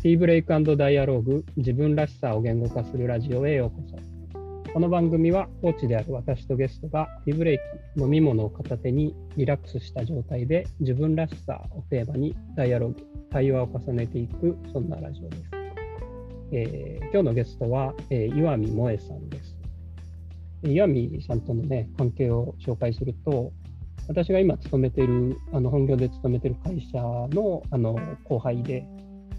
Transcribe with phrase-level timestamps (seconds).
[0.00, 3.82] ティーブレイクダイアローグ自分らしさを言語化するラジオへようこ
[4.64, 4.72] そ。
[4.72, 7.58] この番組はコーチである私とゲストがティーブレイ
[7.96, 15.42] ク飲み物を片手にリラックスした状態で自分らしさをテーマにダイアローグ、対話を重ねていくそんなラジオです。
[16.52, 19.56] えー、今日のゲストは、えー、岩見萌さんです。
[20.62, 23.52] 岩見さんとのね関係を紹介すると、
[24.06, 27.02] 私が今勤めている、あの本業で勤めている会社
[27.34, 28.86] のあの後輩で、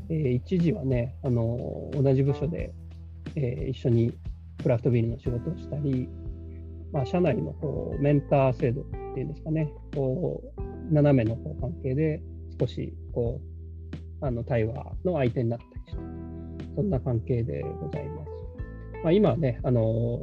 [0.09, 2.73] えー、一時はね、あの同じ部署で、
[3.36, 4.13] えー、一緒に
[4.62, 6.09] クラフトビールの仕事をしたり、
[6.91, 12.22] まあ、社内のこうメンター制度っていうんですかね、こう斜めのこう関係で
[12.59, 13.40] 少しこ
[14.22, 14.73] うあの対話
[15.05, 18.30] の相手になったりして、そんな関係でございます。
[19.04, 20.20] まあ、今はね、あの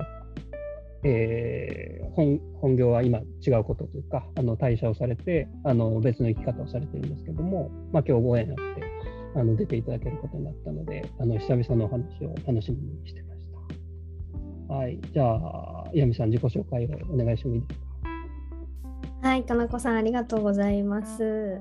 [1.04, 8.95] えー、本本業は今違うことというか、あの退社をされて、あの別の生き方をされてるんですけども、まあ、今日ご縁あって、
[9.36, 13.42] あの出ていただけることになったので、あの久々のお話を楽しみにしてまし
[14.68, 14.74] た。
[14.74, 17.86] はい、じゃあ、岩見さん、自己紹介をお願いしてもいいですか？
[19.28, 21.60] はい、かなこさん、ありがとうございます。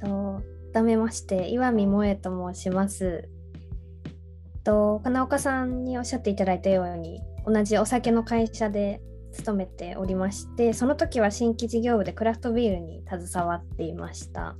[0.00, 0.40] と
[0.72, 3.28] 改めまして、岩見萌と申します。
[4.64, 9.00] と金岡さんにおっしゃっていただいたように同じお酒の会社で
[9.32, 14.56] 勤めておりましてその時は新規事業部でクラフトビールに携わっていました、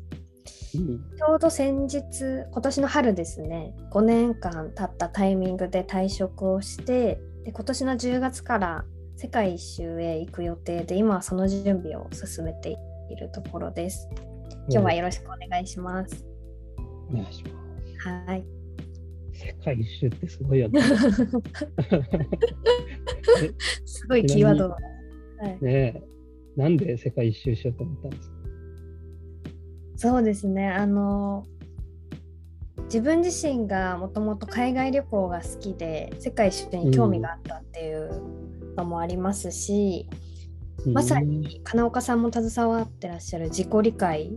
[0.75, 2.03] うん、ちょうど先日
[2.51, 8.85] 今年の春ですね5年間経ったタイミングで退職をしてで今年の10月から
[9.17, 12.77] 世界一周へ行く予定で今はその準備を進めて
[13.11, 14.09] いるところです。
[14.71, 16.25] 今日はよろしくお願いします、
[17.11, 17.51] お願いしま
[18.03, 18.09] す。
[18.09, 18.45] はい。
[19.33, 20.81] 世界一周ってすごいよね。
[23.87, 24.77] すごいキーワードだ。
[25.41, 26.03] はい、ね
[26.57, 28.38] なんで世界一周しようと思ったんですか？
[29.99, 30.71] そうですね。
[30.71, 31.45] あの
[32.85, 38.23] 自分自身がもともと海外旅行が好きで世界一周に興味があったっていう
[38.77, 40.09] のもありますし、
[40.87, 44.31] うん、まさに金岡さんも携わってらっしゃる自己理解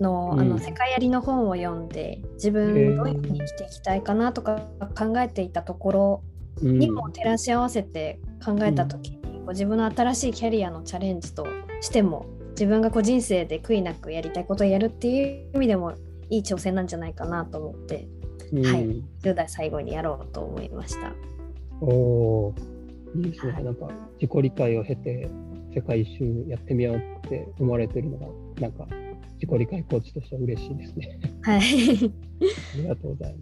[0.00, 4.62] の,、あの世界やりの本を読んで自分どういうふうに生きていきたいかなとか
[4.96, 6.22] 考えていたところ
[6.62, 11.46] にも照らし合わせて考えた時に、こう自分の新しいキャリアのチャレンジと
[11.80, 12.26] しても
[12.60, 15.94] 自分がこう人生で悔いなくやりたいことをやるっていう意味でも
[16.28, 18.06] いい挑戦なんじゃないかなと思って、
[18.52, 21.14] うん、はい、10代最後にやろうと思いました。
[21.80, 22.54] お
[23.16, 23.88] いいですね、はい、なんか
[24.20, 25.30] 自己理解を経て
[25.74, 28.26] 世界一周やってみようって思われてるのが
[28.60, 28.86] なんか
[29.40, 31.18] 自己理解コーチとしては嬉しいですね。
[31.40, 31.60] はい。
[31.64, 33.38] ありがとうございま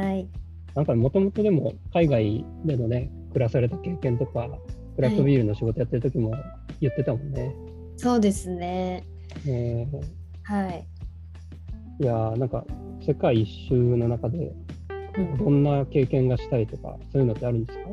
[0.00, 0.02] す。
[0.02, 0.28] はい。
[0.74, 4.48] なんかもともとでも海外でのね、暮らされた経験とか、
[4.96, 6.32] クラフトビールの仕事やってる時も
[6.80, 7.42] 言ってたもんね。
[7.42, 7.71] はい、
[8.02, 9.04] そうですね。
[9.46, 10.02] えー、
[10.42, 10.84] はい。
[12.00, 12.64] いやなんか
[13.06, 14.52] 世界一周の中で
[15.38, 17.84] どんな経験がしたいとか、うん、そういうのってあるんですか？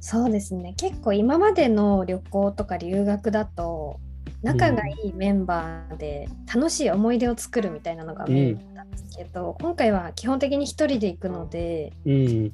[0.00, 0.74] そうですね。
[0.76, 4.00] 結構今までの旅行とか留学だと
[4.42, 12.52] 仲がいいメンバーで楽しい思い出を作るみたいなのがメインなんですけど、うん、今回は基本的に1人で行くので、うん、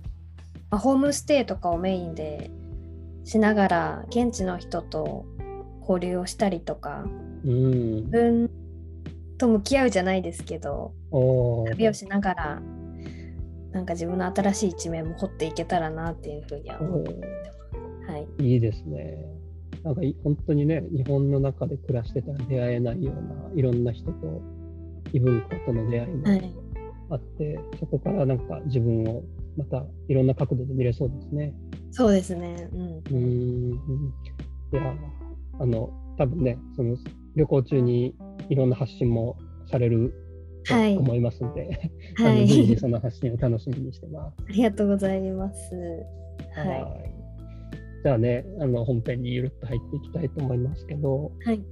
[0.71, 2.50] まあ、ホームステイとかをメインで
[3.25, 5.25] しながら現地の人と
[5.88, 7.04] 交流をしたりとか、
[7.44, 8.50] うん、自分
[9.38, 10.94] と向き合うじゃないですけど
[11.69, 12.62] 旅をしながら
[13.72, 17.26] なんか自分の新しい一面も掘っていけたらなっていうふうには思ってま
[18.06, 18.10] す。
[18.12, 19.16] はい、いいですね。
[19.82, 24.42] なんか本当にね、日本の中で暮らしてたら出会えないようないろんな人と
[25.12, 26.25] 異文化との出会いも
[27.10, 29.22] あって、はい、そこからなんか自分を
[29.56, 31.54] またいろんな角度で見れそうですね。
[31.91, 32.69] そうですね。
[32.72, 33.03] うん。
[33.10, 34.12] うん
[34.72, 34.94] いや、
[35.62, 36.97] あの、多分ね、その
[37.37, 38.15] 旅行中に
[38.49, 39.39] いろんな発信も
[39.71, 40.12] される
[40.65, 44.45] と思いますので、はい、 随時その発信を楽しみにしてます。
[44.49, 45.75] ありがとうございます。
[46.55, 46.69] はい。
[46.69, 47.22] はい
[48.03, 51.63] じゃあね、あの本編にゆるっと入っていきたいと思いますけど、はい、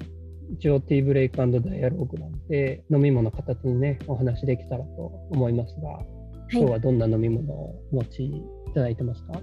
[0.52, 6.06] 一応ティーブレイクダイアローグなんで、飲み物形にね、お話できたらと思いますが、はい、
[6.52, 8.42] 今日はどんな飲み物をお持ちい
[8.74, 9.40] ただいてますか？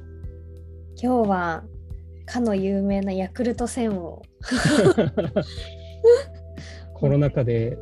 [0.95, 1.63] 今日は、
[2.27, 4.21] かの有名なヤクルト1000を。
[6.93, 7.77] コロナ禍で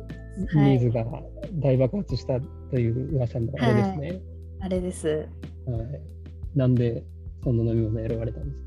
[0.54, 1.04] ニーズが
[1.54, 2.40] 大爆発した
[2.70, 4.08] という噂のあれですね。
[4.08, 4.22] はい、
[4.60, 5.28] あれです。
[5.66, 6.00] はい。
[6.54, 7.04] なんで
[7.42, 8.66] その飲み物選ばれたんですか？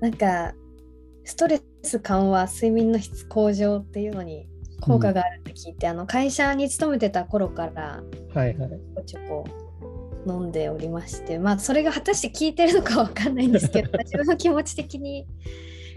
[0.00, 0.54] なんか
[1.24, 4.48] ストレス緩和睡眠の質向上っていうのに
[4.80, 8.02] 効果があるって聞いて、うん、あの会社に勤めてた頃から
[8.34, 9.44] はいはいちょこ
[10.26, 15.26] 飲んでおりましてまあそれが果たして効いてるのかわかんないんですけど 自分の気持ち的に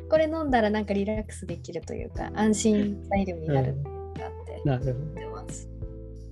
[0.10, 5.70] これ飲んだらなんかリラックスできるというか安心材料になるっていうかって思ってます。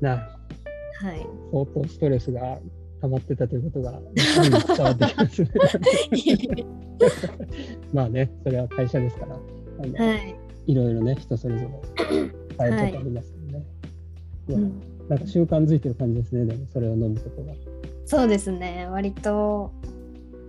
[0.01, 0.21] なる
[1.03, 1.27] はい。
[1.51, 2.59] 相当ストレスが
[3.01, 6.65] 溜まってたということが伝わってきますね。
[7.91, 10.35] まあね、それは会社ですから、あのはい。
[10.65, 11.69] いろいろね、人それぞれ
[12.07, 13.65] 変え方ありますよね。
[14.47, 17.53] いやうんなんか習慣づいてる感じですね、でもそれを飲むことが。
[18.05, 18.87] そうですね。
[18.89, 19.71] 割と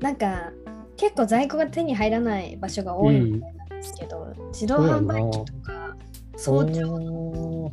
[0.00, 0.52] なんか
[0.96, 5.96] 結構在庫が手に入らない場所が多いみたいなんですけど、自動販売機とか
[6.36, 7.72] 早朝おー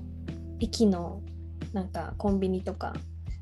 [0.59, 1.21] 駅の
[1.73, 2.93] なんかコンビニとか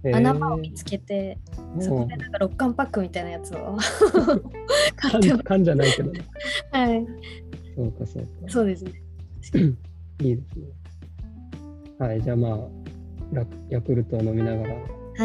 [0.04, 1.38] えー穴場を見つけて、
[1.80, 3.78] そこでなんか6缶パックみたいなやつを
[4.96, 6.22] 買って缶缶じゃないけどね。
[6.72, 7.06] はい。
[7.76, 8.30] そうか、そうか。
[8.48, 8.94] そうですね。
[10.22, 10.66] いいですね。
[11.98, 12.60] はい、じゃあまあ、
[13.34, 14.76] ヤヤクルトを飲みながら、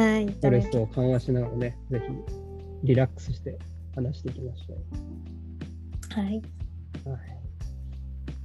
[0.01, 0.29] はい。
[0.29, 2.35] ストレスを緩和しながらね、ぜひ
[2.85, 3.59] リラックスして
[3.95, 6.43] 話していきましょはい。
[7.07, 7.11] う。
[7.11, 7.21] はい、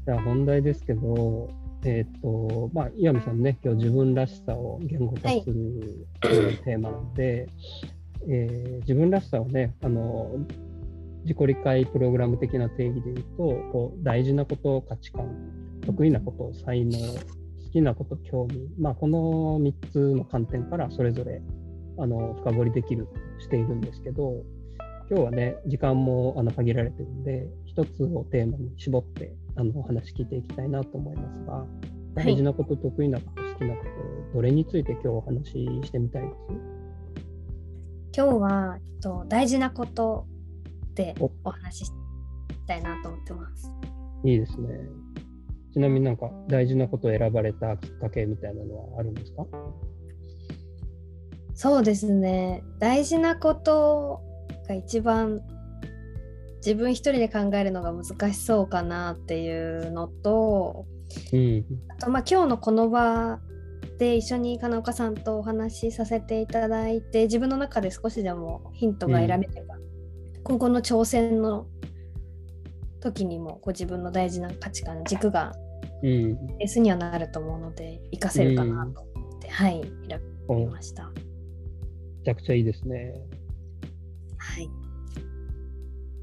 [0.06, 1.50] じゃあ本題ですけど、
[1.84, 7.48] えっ、と、まあ、岩見さんね、今日自分らしさを言語化する、えーテーマなので、
[8.28, 10.46] えー自分らしさをね、あの、
[11.24, 15.28] 自己理解プログラム的な定義で言うと、こう大事なこと、価値観、
[15.86, 16.98] 得意なこと、才能、
[17.70, 21.40] 好きなこと、興味、まあ、この3つの観点からそれぞれ
[22.00, 23.08] あの深掘りできる
[23.40, 24.44] しているんですけど、
[25.08, 31.66] 今日はね、時間もあの限られてるんで、一つをテーマに絞ってあのお話聞いていきたいなと思いますが、
[32.16, 33.84] 大事なこと、得意なこと、好きなこ
[34.32, 35.52] と、どれについて今日お話し
[35.84, 36.36] してみたいです？
[38.18, 40.26] 今日は、えっと、大事なこと
[40.96, 41.92] でおお話しし
[42.68, 43.72] たいなと思ってます。
[44.24, 44.68] いいですね。
[45.74, 49.46] ちなみになんか大事なことを選ばれたきっかけみたいなのはあるんですか？
[51.54, 52.64] そうですね。
[52.80, 54.22] 大事なこと
[54.68, 55.42] が一番
[56.58, 60.86] 自分一人で考えるのが難しそうかなっていうのと、
[61.34, 61.66] うん。
[61.90, 63.40] あとまあ今日のこの場
[63.98, 69.76] で一緒に金岡さんとお話しさせていただいて自分の中で少しでもヒントが得られれば、
[70.44, 71.68] 今後の挑戦の
[73.00, 75.54] 時にもこう自分の大事な価値観軸が
[76.04, 76.58] うん。
[76.58, 81.12] ベースにはなると思うので活かせるかなと思って、はい選びめました。
[82.26, 83.14] ちゃくちゃいいですね。
[84.38, 84.70] はい、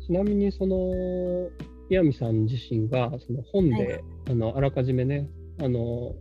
[0.05, 1.51] ちなみにその
[1.91, 5.29] 岩見さん自身がその本で、はいあのあらかじめね
[5.61, 6.17] あのこ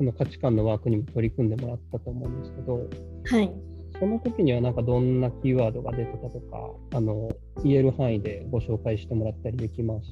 [0.00, 2.88] の価値観のワークにも取り組んでもらったと思うんですけど
[3.24, 3.52] はい
[3.98, 7.30] その時にはなんかどんなキーワードが出てたとかあの
[7.64, 10.08] 言える範囲でご紹介してもらったりできます？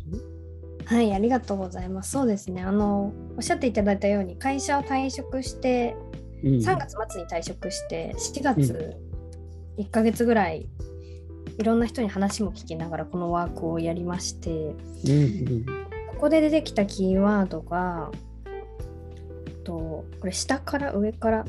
[0.86, 2.12] はい、ありがとうございます。
[2.12, 2.62] そうですね。
[2.62, 5.96] あのおっしゃっていただいたように会社を退職して
[6.42, 6.50] うん。
[6.58, 8.96] 3月末に退職して4月
[9.78, 10.68] 1ヶ月ぐらい
[11.58, 14.76] いろんな人に話も聞きながらこのワークをやりましてうん
[15.10, 15.14] う
[15.60, 15.66] ん。
[16.14, 18.10] そこで出てきたキーワードが
[19.64, 21.44] とこれ下から上から？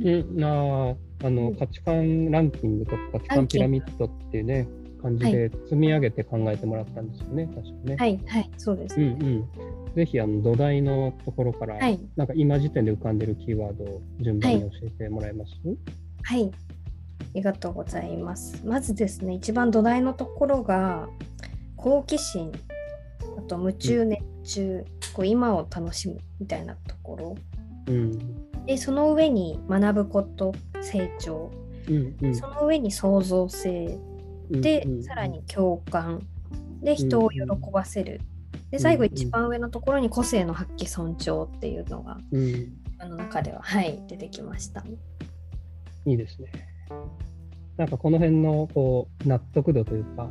[0.00, 4.68] うん、なああの価値観ランキングとか価値観ピラミッドっていうね
[5.00, 7.96] 感じで積み上げて考えてもらったんですよね、確かね。
[7.96, 9.26] はいはいそうですうんね、
[9.88, 11.98] うん、ぜひあの土台のところから、はい。
[12.16, 15.52] なんか今時点で浮かんでるキーワードを順番に教えてもらえます、
[16.22, 18.60] はい、ありがとうございます。
[18.64, 21.08] まずですね、一番土台のところが
[21.76, 22.52] 好奇心、
[23.38, 24.84] あと夢中、熱中、
[25.14, 27.36] こう今を楽しむみたいなところ。
[27.86, 28.66] うん。
[28.66, 31.50] で、その上に学ぶこと、成長、
[31.88, 33.98] うんうん、その上に創造性、
[34.50, 35.02] で、うんうん。
[35.02, 36.26] さらに共感、
[36.82, 37.40] で、人を喜
[37.72, 38.20] ばせる。
[38.70, 44.84] で、最後一番上のところに個性の発揮尊重っていうのが、うん、自分の中では、はい、出てきました。
[46.06, 46.50] いいですね。
[47.76, 50.28] なんかこの辺のこう納得度というか、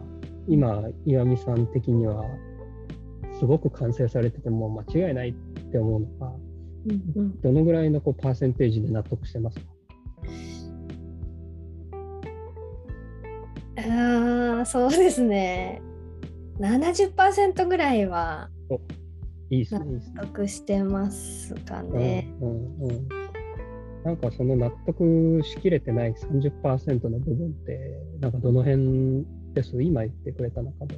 [0.47, 2.23] 今、岩見さん的には、
[3.39, 5.33] すごく完成されてても間違いないっ
[5.71, 6.33] て思うのか、
[6.87, 7.41] うんうん。
[7.41, 9.65] どのぐらいのこうパーセンテージで納得してますか？
[13.87, 15.81] ああ、そうですね。
[16.59, 18.49] 70%ぐらいは
[19.49, 20.13] いいですね、いいですね。
[20.15, 22.27] 納得してますかね。
[22.41, 23.07] うんうんうん、
[24.03, 27.79] なんかその納得しきれてない30%の部分って、
[28.19, 29.81] なんかどの辺です？
[29.81, 30.97] 今言ってくれた中で。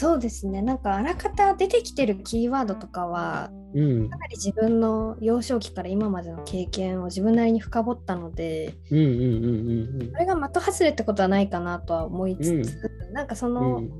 [0.00, 0.62] そうですね。
[0.62, 13.54] なんかあらかた出てきてるキーワードとかは、うんかなり自分の幼少期から今までの経験を自分なりに深掘ったので、うんうんうんうんそれが的外れってことはないかなとは思いつつ、なんかそうん。
[13.54, 13.98] の、うん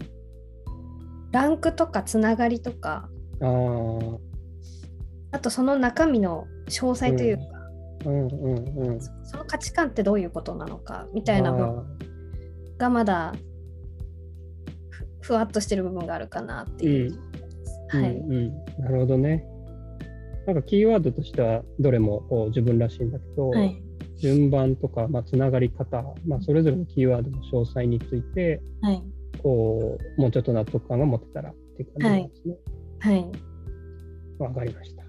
[1.32, 3.08] ランクとかつながりとか、
[5.30, 7.42] あとその中身の詳細というか、
[8.06, 9.00] うんうんうん。
[9.00, 11.84] その価値観ってどういうことなのかみたいな部分
[12.78, 13.34] がまだ
[15.20, 17.12] ふふわっとしてる部分があるかなっていう。
[17.12, 17.30] うん
[17.90, 19.44] はい、うんうん、なるほどね。
[20.46, 23.82] なんかキーワードとしてはどれも自分らしいんだけど、はい。
[24.18, 29.02] 順番とか、まあ、つながり方、まあ、それぞれのキーワードの詳細についてはい。
[29.42, 32.54] こうもうちょっと納得感が持てたらっていう感じなんですね。
[33.00, 33.26] はい。
[34.38, 35.02] わ、かりました。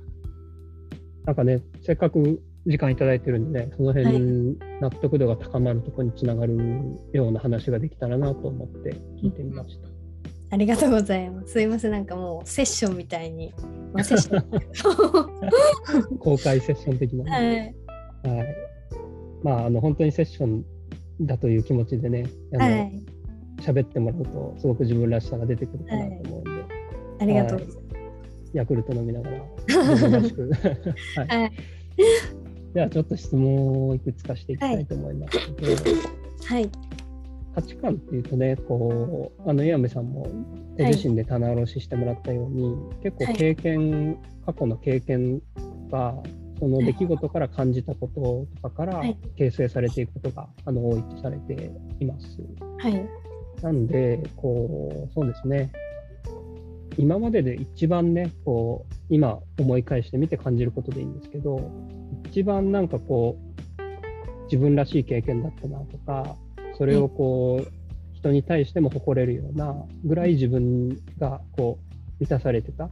[1.25, 6.57] なんかね、せっかく時間いただいてるんでね、その辺、はい納得度が高まるところにつながる
[7.13, 9.90] ような話ができたらなと思って聞いてみました。
[10.51, 11.53] ありがとうございます。
[11.53, 13.53] すいません、なんかもうセッションみたいに。
[13.93, 16.17] まあ、セッション。
[16.19, 17.73] 公開セッション的な、ね
[18.23, 18.37] はい。
[18.37, 18.47] はい。
[19.43, 20.65] まあ、あの本当にセッション
[21.21, 23.03] だという気持ちでね、あのはい。
[23.61, 26.49] 喋ってもらうと、すごく自分らしさが出てくるかなと思うんで、
[27.19, 27.91] ありがとうございます。
[28.53, 29.37] ヤクルト飲みながら、
[30.19, 30.51] らしく。
[30.51, 31.51] はいはい。
[32.73, 35.37] では、ちょっと質問をいくつかしていきたいと思います
[36.45, 36.69] はい。
[37.53, 40.25] 価値観っていうとね、こう、あの、岩見さんも
[40.77, 45.41] ご自身で棚卸ししてもらったように、結構経験、過去の経験
[45.89, 46.15] が、
[46.59, 48.21] その出来事から感じたこと
[48.61, 52.37] とかからはい形成されていくことが、あの多いとされています。
[52.79, 53.09] はい。
[53.61, 55.71] なんで、こう、そうですね。
[56.97, 61.71] 今までで一番ね、こう、今思い返してみて感じることでいいんですけど、
[62.29, 66.35] 一番なんかこう、自分らしい経験だったなとか、
[66.81, 67.67] それをこう、
[68.15, 72.89] 人に対しても誇れるようなぐらい自分がこう、満たされてた、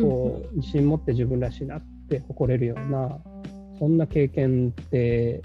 [0.00, 3.18] こう、自信持って自分らしいなって誇れるような、
[3.80, 5.42] そんな経験って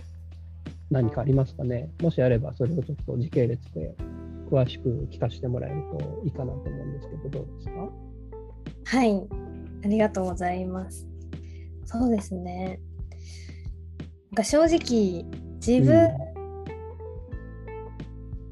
[0.91, 1.89] 何かありますかね？
[2.03, 3.96] もしあれば、それをちょっと時系列で
[4.51, 7.69] 詳しく聞かせてもらえるといいかなと思うんですけど、どうです
[8.86, 8.98] か？
[8.98, 9.27] はい。
[9.84, 11.08] ありがとうございます。
[11.86, 12.79] そうですね。
[14.29, 15.25] なんか正直、
[15.65, 16.12] 自分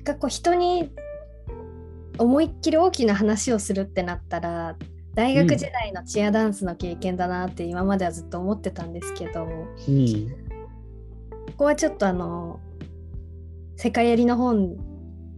[0.08, 0.92] がこう人に
[2.18, 4.76] 思いっきり大きな話をするってなったら、
[5.14, 10.30] 大学時代のチアダンスの経験だなって今まではずっと思ってたんですけど、うん。
[11.48, 12.60] ここはちょっとあの
[13.76, 14.76] 世界やりの本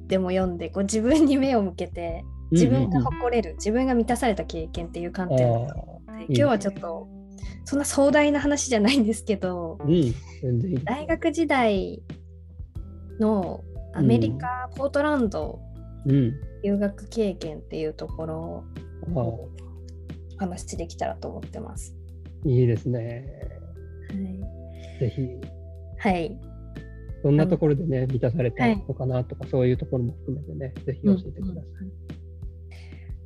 [0.08, 5.44] でも読んでこう自分に目を向けて自分が誇れる、自分が満たされた経験っていう観点で
[6.28, 7.08] 今日はちょっと
[7.64, 10.84] そんな壮大な話じゃないんですけどうん。
[10.84, 12.02] 大学時代
[13.20, 15.60] のアメリカ、ポートランド
[16.06, 16.34] うん。
[16.64, 18.64] 留学経験っていうところ
[19.16, 19.50] あを
[20.36, 21.96] お話しできたらと思ってます。
[22.46, 23.26] いいですね。
[25.00, 25.22] ぜひ、
[25.98, 26.40] はい、はい
[27.24, 31.44] どんなところでね、満たされたのかなとか、そういうところも含めてね、ぜひ教えてください。
[31.44, 32.20] うんうんうん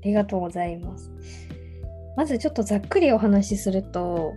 [0.04, 1.12] ありがとうございます。
[2.18, 4.34] まずちょっとざっくりお話しすると、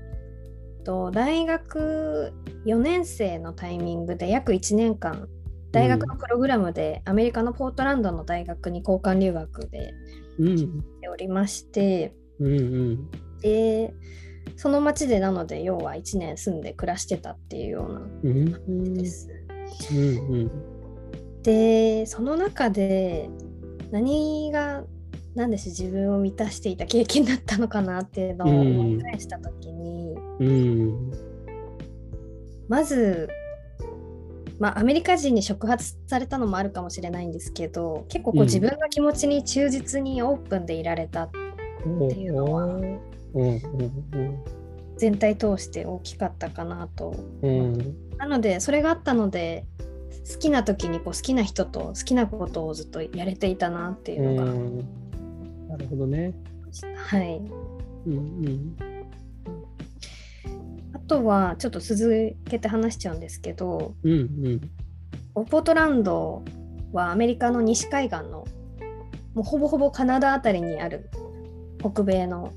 [0.84, 2.32] と大学
[2.66, 5.28] 4年生のタイミングで約1年間、
[5.72, 9.94] 大学のプログラムでアメリカのポートランドの大学に交換留学で
[10.38, 10.58] うん。
[10.58, 10.66] し
[11.00, 13.10] ておりまして、うんうん。
[13.40, 13.94] で、
[14.56, 18.94] その町でなので、要は1年住んで暮らしてたっていうようなうんうん。
[18.94, 19.28] です。
[19.92, 20.76] うんうん。
[21.42, 23.30] でその中で
[23.92, 24.82] 何が
[25.36, 31.12] 何でしょう自分を満たしていた経験だったのかなっていうのを思い返した時に、うん。
[32.68, 33.28] まず、
[34.58, 41.88] まあ、アメリカ人に触発されたのもあるかもしれないんですけど結構こううん自分の気持ちに忠実にオープンでいられたって
[42.20, 43.00] いうのはうん
[43.34, 44.42] うん
[44.96, 47.14] 全体通して大きかったかなと。
[48.16, 49.66] なのでそれがあったので
[50.32, 55.06] 好きな時にこう好きな人と好きなことをずっとやれていたなっていうのが、うん
[55.68, 56.32] なるほどね。
[56.96, 57.40] はい。
[58.06, 58.95] うんうん。
[61.06, 65.44] あとはちょっと続けて話しちゃうんですけどうんうん。
[65.44, 66.42] ポートランド
[66.92, 68.44] はアメリカの西海岸の
[69.34, 71.08] もうほぼほぼカナダあたりにある
[71.78, 72.52] 北米の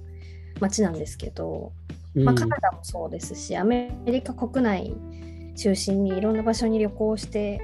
[0.59, 1.73] 町なんですけど、
[2.15, 4.95] まあ、カナダもそうですしアメリカ国内
[5.55, 7.61] 中心にいろんな場所に旅行して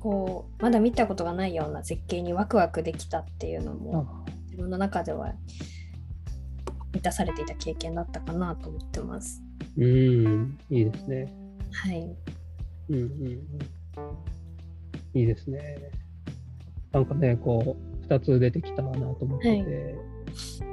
[0.00, 5.32] こうまだ見たことがないような絶景にワクワクできたっていうのもあ自分の中では
[6.92, 9.42] 満たされていた経験だったかなと思ってます。
[9.76, 10.58] うん。
[10.70, 11.32] いいですね。
[11.72, 12.16] はい、
[12.88, 13.28] うんうんうん。
[15.14, 15.90] いいですね。
[16.92, 19.96] なんかね、こう、2つ出てきたなと思ってて、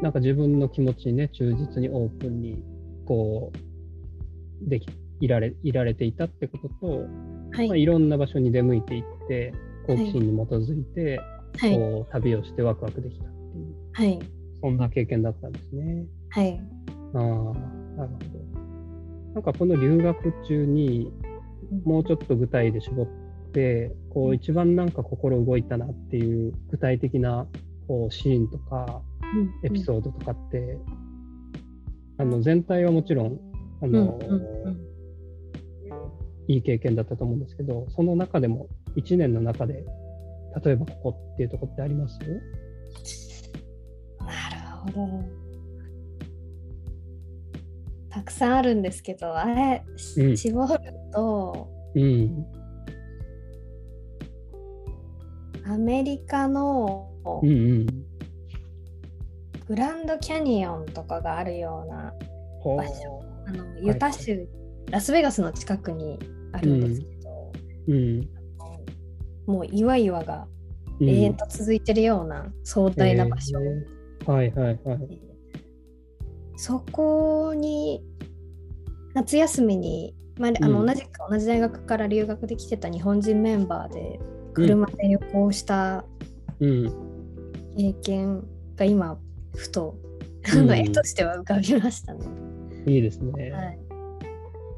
[0.02, 2.64] なんか自分の気持ちにね、忠実にオープンに、
[3.06, 4.88] こう、でき、
[5.20, 7.06] いられ、いられていたってことと、
[7.52, 9.54] はいまあ、いろんな場所に出向いていって、
[9.86, 11.20] 好奇心に基づいて、
[11.58, 14.20] はいこう、旅をしてワクワクできたっていう、はい
[14.60, 16.06] そんな経験だったんですね。
[16.30, 16.60] はい
[17.14, 17.58] ああ、なるほど。
[19.38, 21.14] なんかこの留学中に
[21.86, 23.08] もうちょっと具体で絞っ
[23.54, 27.46] て、こう一番なんか心動いたなっていう具体的な
[27.88, 29.04] こうシーンとか
[29.64, 30.80] エピソードとかって
[32.18, 33.40] あの全体はもちろん
[33.84, 34.88] あの、うんうんうん
[36.48, 39.84] いい経験だったと思うんですけど、その中でも1年の中で、
[40.64, 42.18] 例えばここっていうとこってあります？
[44.20, 44.26] な
[44.86, 45.47] るほど。
[48.10, 50.80] たくさんあるんですけど、あれ、しうん絞る
[51.14, 52.46] と、うん。
[55.66, 57.12] アメリカの。
[59.68, 62.14] グランドキャニオンとかがあるような
[62.64, 64.48] 場所、あのユタ州、
[64.90, 66.18] ラスベガスの近くに
[66.54, 67.52] あるんですけど、
[67.90, 68.30] うん。
[69.46, 70.48] もう岩々が
[71.00, 75.27] うん永遠と続いてるような壮大な場所、えーはいはいはい。
[76.58, 78.04] そこに
[79.14, 80.86] 夏休みに、まあ、あのうん。
[80.88, 84.20] 同じく同じ大学から留学で来てた日本人メンバーで
[84.54, 86.04] 車で旅行した
[86.60, 86.94] うん。
[87.78, 88.44] 経験
[88.76, 89.18] が今
[89.56, 89.96] ふと、
[90.56, 90.72] うん。
[90.74, 92.26] 絵としては浮かびましたね。
[92.88, 93.52] いいですね。
[93.52, 93.80] はい、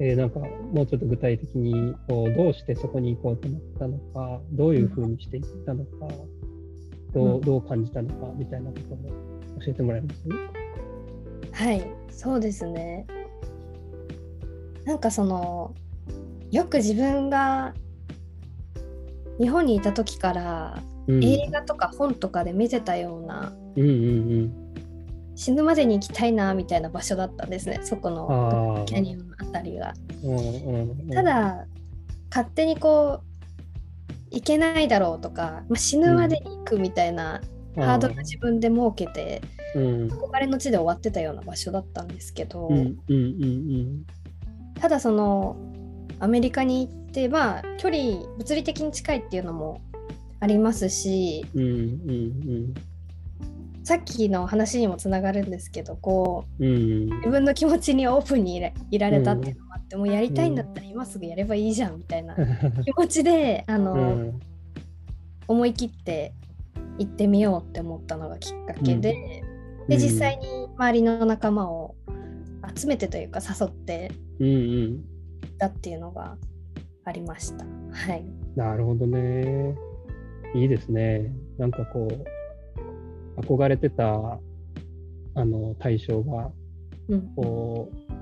[0.01, 6.07] えーなんかもうちょっと具体的にこうどうしてそこに行こうと思ったのか、どういうふうにして行ったのか、
[7.13, 7.37] どうん。
[7.37, 9.09] うどう感じたのかみたいなことも
[9.59, 10.25] 教えてもらえます？
[11.59, 13.05] はい、そうですね。
[14.85, 15.75] なんかその
[16.51, 17.73] よく自分が
[19.41, 24.53] 日本にいた時からうん映画とか本とかで見てたようなうんうん
[25.35, 28.15] 死ぬまでに行きたいなみたいな場所だったんですねそこうん。
[28.15, 28.85] の。
[28.87, 29.93] キャニオンのあたりが。
[30.23, 31.65] うんうんうんた、だ
[32.29, 33.23] 勝手にこう
[34.31, 37.41] 行けないだろうとか、まあ、死ぬまでに行くみたいな
[37.75, 44.05] ハードル自分で設けてうん憧れの地で終わってたような場所だったんですけど、うんうんうん
[44.79, 45.57] ただその
[46.19, 49.81] アメリカに行ってまあ距離物理的に近いっていうのも
[50.39, 52.73] ありますしうんうんうん。
[53.83, 56.71] さっきの話にもつながるんですけどこううん。
[56.73, 62.35] うん自分の気持ちにオープンにいられたっていうのもあって、もうやりたいんだったら今すぐやればいいじゃんみたいな
[62.85, 64.39] 気持ちであの、うん。
[65.47, 66.33] 思い切って
[66.99, 69.48] 行ってみようって思ったのがきっかけで、うん
[69.89, 70.45] で実際に
[70.77, 71.95] 周りの仲間を
[72.75, 75.03] 集めてというか誘ってうんうん
[75.57, 76.37] たっていうのが
[77.05, 77.65] ありました。
[77.91, 78.23] はい、
[78.55, 79.75] なるほどね。
[80.55, 81.31] いいですね。
[81.57, 82.07] なんかこ
[83.37, 84.39] う、憧れてた
[85.35, 86.51] あの対象が、
[87.09, 88.13] うんこう、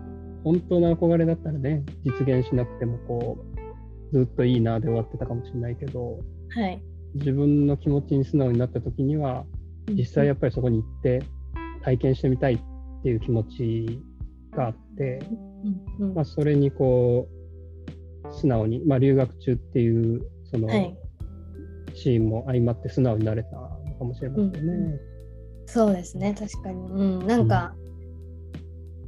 [0.43, 3.37] 本当の憧れだったらね、実現しなくても、こ
[4.11, 6.81] う、ずっといいなで終わってたかもしれないけど、はい、
[7.15, 9.45] 自分の気持ちに素直になった時には、
[9.89, 11.23] 実際やっぱりそこに行って
[11.87, 12.59] 体験してみたいっ
[13.01, 14.01] ていう気持ち
[14.53, 15.19] があって、
[15.99, 16.15] うんうん。
[16.15, 17.29] まあ、それにこ
[18.29, 20.21] う素直に、まあ、留学中っていう
[20.51, 20.97] そのはい。
[21.95, 24.59] シーンも相まって素直になれたのかもしれませんね。
[24.59, 24.99] うん
[25.69, 27.75] そうですね確かに、うん、なんか、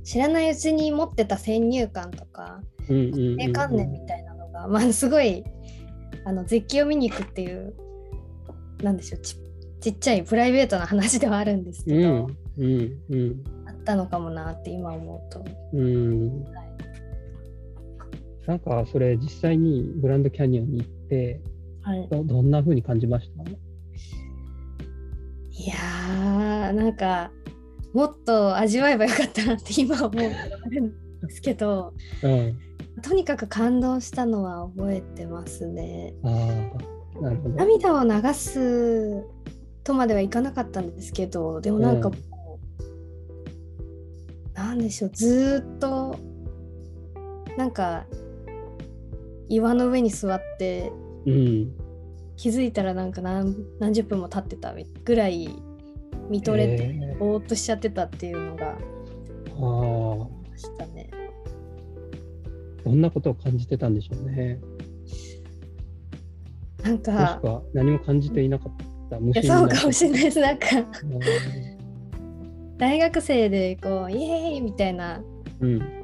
[0.04, 3.38] 知らないうちに持ってた先入観とかうんうんうんうん。
[3.38, 5.44] 固定観念みたいなのが、まあすごい
[6.26, 7.74] あの絶景を見に行くっていう
[8.82, 9.38] なんでしょうち
[9.82, 13.43] ちっちゃいプライベートな話ではあるんですけど、うんうんうん。
[13.67, 15.43] あったのかもなって今思うと、
[15.74, 16.43] うん。
[16.54, 16.69] はい
[18.48, 21.39] なんかそれ実際にグランドキャニオンに行って
[21.84, 23.43] はい、どどんな風に感じました？
[23.43, 23.48] い
[25.67, 27.32] やーなんか
[27.93, 30.13] もっと味わえばよかったなって今思うあ
[30.69, 30.89] るん
[31.22, 31.93] ですけど
[32.24, 32.58] うん。
[33.04, 36.15] とにかく感動したのは覚えてますね。
[36.24, 36.30] あ
[37.19, 37.56] あなるほど。
[37.56, 39.24] 涙を流す
[39.84, 42.10] とまではいかなかったんですけどでもなんか
[44.60, 46.19] もう、なんでしょうずーっと
[47.58, 48.06] なんか
[49.48, 50.91] 岩の上に座って
[51.26, 51.72] うん
[52.38, 55.50] 気づいたらなんか何何十分も経ってたぐらい
[56.30, 58.78] 見とれて、えーぼーっとしちゃってたっていうのが
[59.58, 61.10] あましたね。
[62.86, 64.62] どんなことを感じてたんでしょうね。
[66.82, 68.89] なんかくは何も感じていなかった。
[69.43, 71.79] そうかもしれないですなんかうん
[72.80, 75.22] 大学生でこうイエーイみたいな
[75.60, 76.00] うん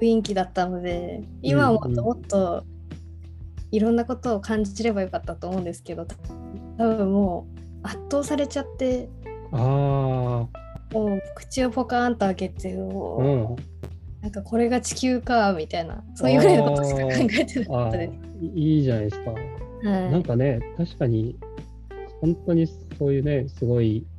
[0.00, 2.64] 雰囲気だったので今思うともっと
[3.70, 6.06] いろんなことを感じればよかったと思うんですけど
[6.76, 7.46] 多分も
[7.82, 9.08] う圧倒されちゃって
[9.52, 10.48] あも
[10.92, 13.56] う口をポカーンと開けてあ、もううん。
[14.22, 18.12] なんかこれが地球かみたいなそういうぐらいのことしか考えてなかったです。
[18.54, 19.30] いいじゃないですか。
[19.32, 21.36] はいなんかね、確かに、
[22.22, 24.13] 本当にそういうね、すごいうん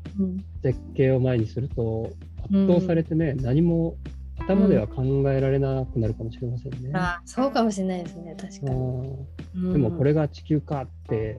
[0.64, 2.12] 絶景を前にすると、
[2.44, 3.98] 圧倒されてね、何も
[4.40, 6.92] 頭では考えられなくなるかもしれませんね。
[6.94, 9.18] あそうかもしれないですね確かに。
[9.56, 9.74] うん。
[9.74, 11.38] でもこれが地球かって、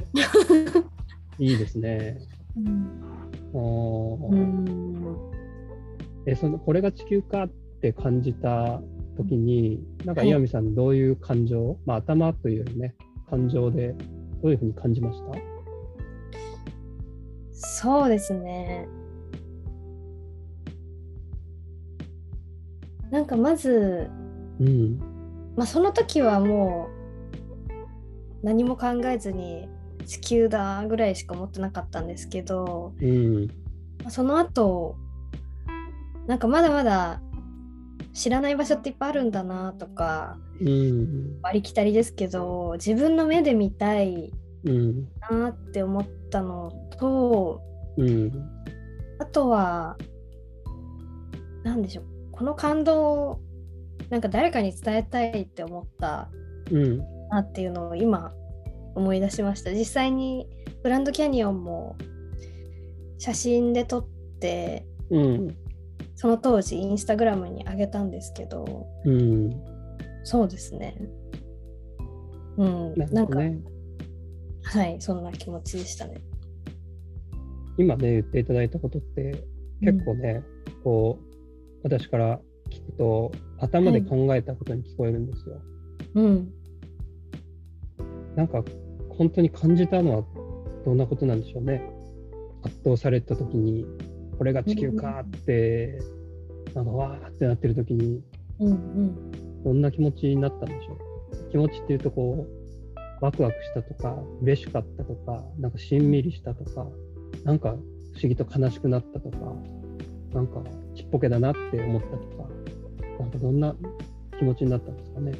[1.38, 2.18] いいですね。
[6.26, 8.80] えそのこれが地球かってって感じた
[9.16, 12.94] 時に、なんか岩見さん、どういう感情、まあ、頭というよりね、
[13.28, 13.94] 感情で
[14.42, 15.55] どういうふうに感じました？
[17.56, 18.86] そうですね。
[23.10, 24.10] なんかまず、
[24.60, 24.98] うん。
[25.56, 26.88] まあ、その時はも
[28.42, 29.68] う何も考えずに
[30.06, 33.46] 地球だぐらいしか思ってなかったんですけど、うん。
[34.02, 34.96] まあその後
[36.26, 37.22] なんかまだまだ
[38.12, 41.38] 知らない場所っていっぱいあるんだなとかうん。
[41.42, 44.45] ありきたりですけど自分の目で見たいうん。
[45.30, 47.62] なって思ったのと
[47.96, 48.32] うん。
[49.18, 49.96] あとは
[51.64, 53.40] 何でしょうこの感動を
[54.10, 56.30] なんか誰かに伝えたいって思った
[56.70, 56.98] うん。
[57.30, 58.32] なっていうのを今
[58.94, 60.48] 思い出しました実際に
[60.82, 61.96] グランドキャニオンも
[63.18, 64.06] 写真で撮っ
[64.40, 65.56] てうん。
[66.14, 69.50] その当時インスタグラムに上げたんですけどうん。
[70.24, 70.96] そうですね
[72.56, 73.58] うんなんか、ね。
[74.66, 76.20] はいそんな気持ちでしたね
[77.78, 79.44] 今ね、言っていただいたことって、
[79.82, 80.42] 結構ね、
[80.82, 85.60] こう、私から聞くと、頭で考えたことに聞こえるんですよ。
[86.14, 86.52] うん
[88.34, 88.64] なんか、
[89.10, 90.24] 本当に感じたのは
[90.84, 91.82] どんなことなんでしょうね。
[92.62, 93.86] 圧倒された時に、
[94.38, 95.98] これが地球かって、
[96.74, 98.22] なんかわーってなってる時に、
[98.60, 101.50] うんうんどんな気持ちになったんでしょう。
[101.50, 102.55] 気持ちっていうと、こう、
[103.20, 106.86] ワクワクしたとか、嬉しかったとか、なんかしんみりしたとか、
[107.44, 109.38] なんか不思議と悲しくなったとか、
[110.34, 110.62] なんか
[110.94, 112.48] ちっぽけだなって思ったとか、
[113.18, 113.74] なんかどんな
[114.38, 115.32] 気持ちになったんですかね？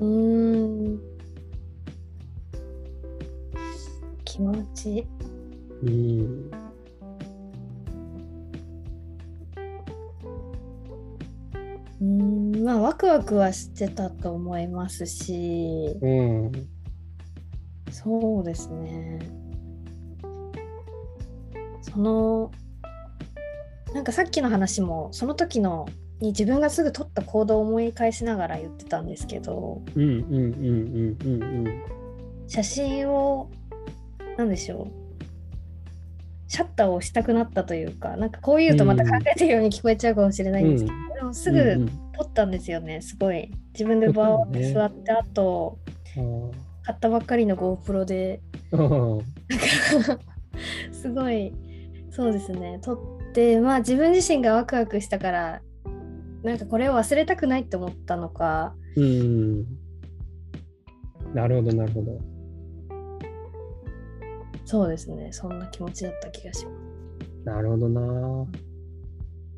[0.00, 1.00] うーん
[4.24, 5.06] 気持ち
[5.82, 6.50] うん。
[12.00, 15.98] うーんまあワクワクはしてたと思いますし。
[16.00, 16.52] うん。
[17.90, 19.18] そうですね。
[21.82, 22.50] その
[23.94, 25.88] なんかさっきの話もその時の
[26.20, 29.82] に自分がすぐ取った行動を思い返しながら言ってたんですけど。
[29.94, 31.84] うんうんうんうんうんうん。
[32.46, 33.50] 写真を
[34.36, 34.90] 何でしょう。
[36.48, 43.50] シャッターを押したくなったというかなんかこう言うとまた考えてるように聞こえちゃうかもしれないんですけど、でもすぐうんうん撮ったんですよねすごい。
[43.72, 45.78] 自分でバーって座ってあと
[46.82, 48.42] 買ったばっかりの GoPro で。
[50.92, 51.54] すごい。
[52.10, 52.78] そうですね。
[52.82, 55.62] 撮ってまあ自分自身がワクワクしたから
[56.42, 58.74] なんかこれを忘れたくないって思ったのか。
[58.96, 59.64] うん。
[61.34, 62.18] なるほど、なるほど。
[64.64, 65.32] そうですね。
[65.32, 67.44] そんな気持ちだった気がします。
[67.44, 68.00] なるほどな。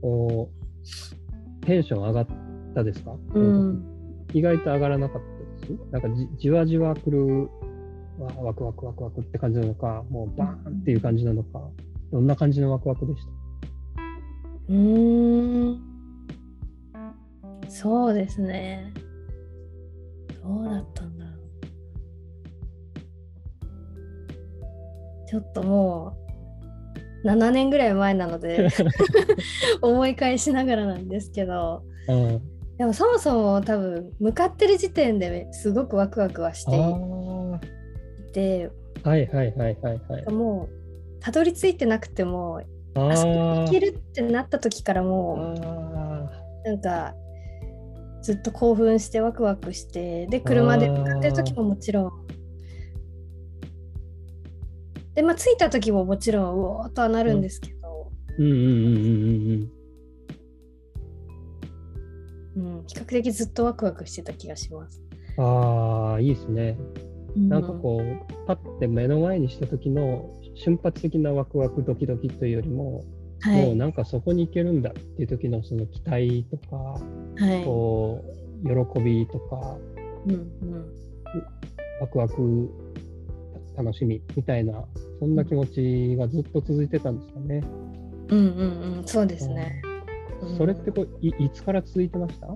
[0.00, 1.21] こう、
[1.62, 2.26] テンション上がっ
[2.74, 3.82] たですか、うん。
[4.32, 5.80] 意外と上がらなかったです。
[5.90, 7.48] なんかじじわじわ来る
[8.18, 11.60] わワクワクワクワクって感じなのか、もうバーンっていう感じなのか、
[12.10, 13.30] どんな感じのワクワクでした？
[14.68, 15.80] うーん。
[17.68, 18.92] そうですね。
[20.42, 21.38] どうだったんだろう。
[25.26, 26.21] ちょっともう
[27.24, 28.68] 7年ぐらい前なので
[29.80, 32.42] 思い返しながらなんですけどうん。
[32.78, 37.56] でもそもそも多分向かってる時点ですごくワクワクはしあてー
[38.28, 38.70] いて
[39.04, 40.32] はいはいはいはいはい。
[40.32, 42.60] もうたどり着いてなくても
[42.94, 43.30] ああそこ
[43.64, 46.30] 行けるってなった時からもうあ
[46.64, 47.14] なんか
[48.22, 52.21] ずっと興奮してワクワクしてで車で向かってる時ももちろん
[55.14, 58.66] でまあ着いた時ももちろんうおーっとはなるんですけど、ーうんうんうん
[62.56, 65.00] うんうん比較的ずっとワクワクしてた気がします。
[65.38, 65.44] うん。
[65.44, 66.76] ああ、いいですね。
[67.36, 73.04] なんかこう、パッて目の前にした時の瞬発的なワクワクドキドキというよりも、
[73.44, 77.00] うん、はいもうなんかそこに行けるんだっていう時のその期待とか、は
[77.60, 79.76] いこう喜びとか
[80.26, 80.92] うんうん
[82.00, 82.70] ワクワク
[83.76, 84.84] 楽しみみたいな
[85.20, 87.62] そんな気持ちがずっと続いてたんですかね。
[88.28, 89.82] うんうんうんそうですね。
[90.42, 90.56] うん。
[90.56, 92.46] それってこういいつから続いてました？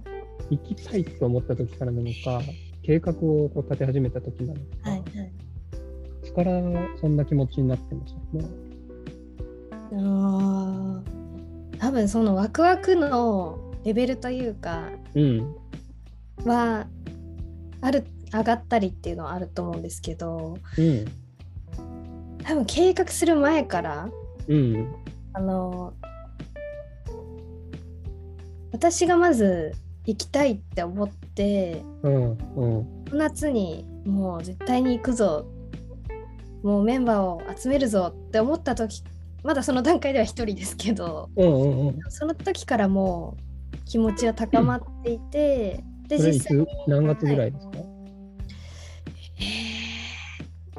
[0.51, 2.41] 行きたいと思った時からなのか
[2.83, 5.33] 計画をこう立て始めた時なのか、はいはい。
[6.23, 6.53] いつから
[7.01, 8.39] そんな気持ちになってました？
[8.39, 8.45] ね。
[9.93, 15.55] あー多分そのワクワクのレベルというかうん。
[16.45, 16.87] は
[17.81, 21.05] ある上がったりっていうのはあると思うんですけどうん。
[22.43, 24.09] 多分計画する前から
[24.49, 24.95] うん。
[25.33, 25.93] あの
[28.73, 33.05] 私がまず行きたいって思ってうんうん。
[33.13, 35.47] 夏にもう絶対に行くぞ。
[36.63, 39.05] もうメンバーを集めるぞって思った時
[39.45, 41.99] まだその段階では一人ですけどうんうんうん。
[42.09, 43.47] その時からもう
[43.85, 47.76] 気持ちは高まっていて、で実際つ何月ぐらいですか、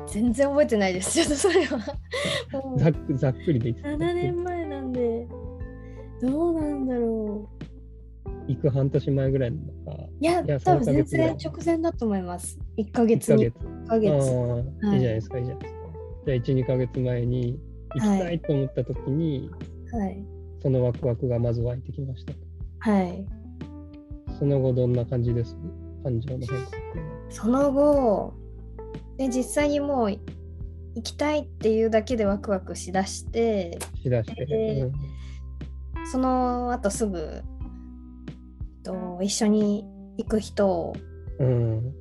[0.07, 1.13] 全然覚えてないです。
[1.13, 1.79] ちょっとそれは。
[2.77, 5.27] ざっくざっくりでいいですか7年前なんで。
[6.21, 7.47] どうなんだろ
[8.47, 10.03] 行く半年前ぐらいなのか。
[10.03, 12.57] ういや多分3ヶ全然直前だと思います。
[12.77, 13.65] 1ヶ1月にヶ月。
[13.65, 14.11] 1ヶ月。
[14.11, 14.63] ああ、はい。
[14.63, 15.79] いいじゃないですかいいじゃないですか。
[16.25, 17.59] じゃあ12ヶ月前に
[17.95, 19.49] 行きたいと思った時に、
[19.91, 20.25] はい。
[20.61, 22.33] そのワクワクがまず湧いてきました。
[22.79, 23.25] はい。
[24.39, 25.55] その後どんな感じです？
[26.03, 26.71] 感情の変化
[27.29, 28.33] その後
[29.17, 30.19] で実際にもう行
[31.03, 34.93] きたいっていうだけでワクワクしだしてしだして、えーうん
[36.09, 37.41] その後すぐえ
[38.79, 39.83] っと一緒に
[40.17, 40.95] 行く人を
[41.39, 41.93] うん。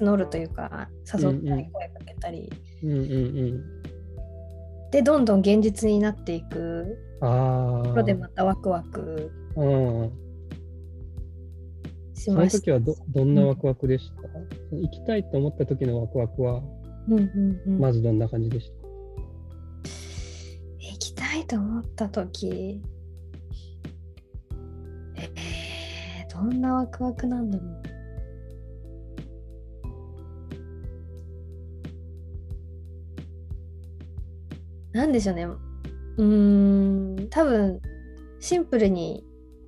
[0.00, 3.84] 募るというか誘ったうんうんり声かけたり、うんうんうん
[4.90, 6.96] でどんどん現実になっていく。
[7.20, 9.32] ああところでまたワクワク。
[9.56, 10.12] うん
[12.24, 12.58] しそのました。
[12.58, 14.22] 時はどどんなワクワクでした、
[14.76, 16.62] 行きたいと思った時のワクワクは
[17.08, 17.78] うんうんうん。
[17.78, 18.74] まずどんな感じでした、
[20.78, 22.80] 行きたいと思った時？
[25.16, 27.82] えー、どんなワクワクなんだろう。
[34.92, 35.44] なんでしょうね。
[35.44, 36.24] うー
[37.24, 37.80] ん多分
[38.40, 39.24] シンプルに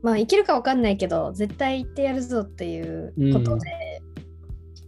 [0.06, 4.00] まあ生きるか分かんないけど絶対行ってやるぞっていうことで、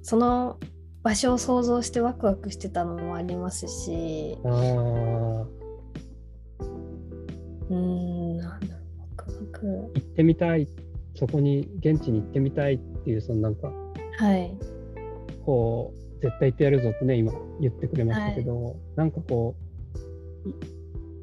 [0.01, 0.61] その
[1.03, 4.39] 場所を想像してワクワクしてたのもありますし。
[4.45, 4.53] ああ
[6.61, 9.67] うーん、なんだろう、ワクワク。
[9.67, 10.69] 行ってみたい。
[11.17, 13.73] そこに現地に行ってみたいっていうそのなんか
[14.19, 14.57] はい。
[15.45, 19.57] こう絶対行ってやるぞってね今言ってくれましたけど、なんかこ
[20.47, 20.55] うい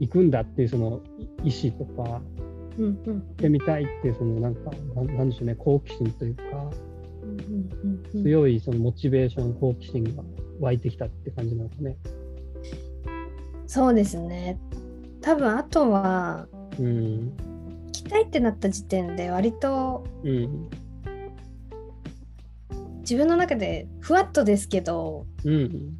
[0.01, 1.01] 行くんだっていうその
[1.45, 2.21] 意思とか
[2.77, 6.43] ってみたいっていうそのなんかなんなんでしょうね好奇心というか
[7.23, 8.23] うんうんうん。
[8.23, 10.23] 強いそのモチベーション好奇心が
[10.59, 11.97] 湧いてきたって感じなんですね。
[13.67, 14.59] そうですね。
[15.21, 16.47] 多分あとは、
[16.79, 17.35] うん
[17.87, 20.69] 行きたいってなった時点で割とうん
[22.99, 25.97] 自分の中でふわっとですけど、うん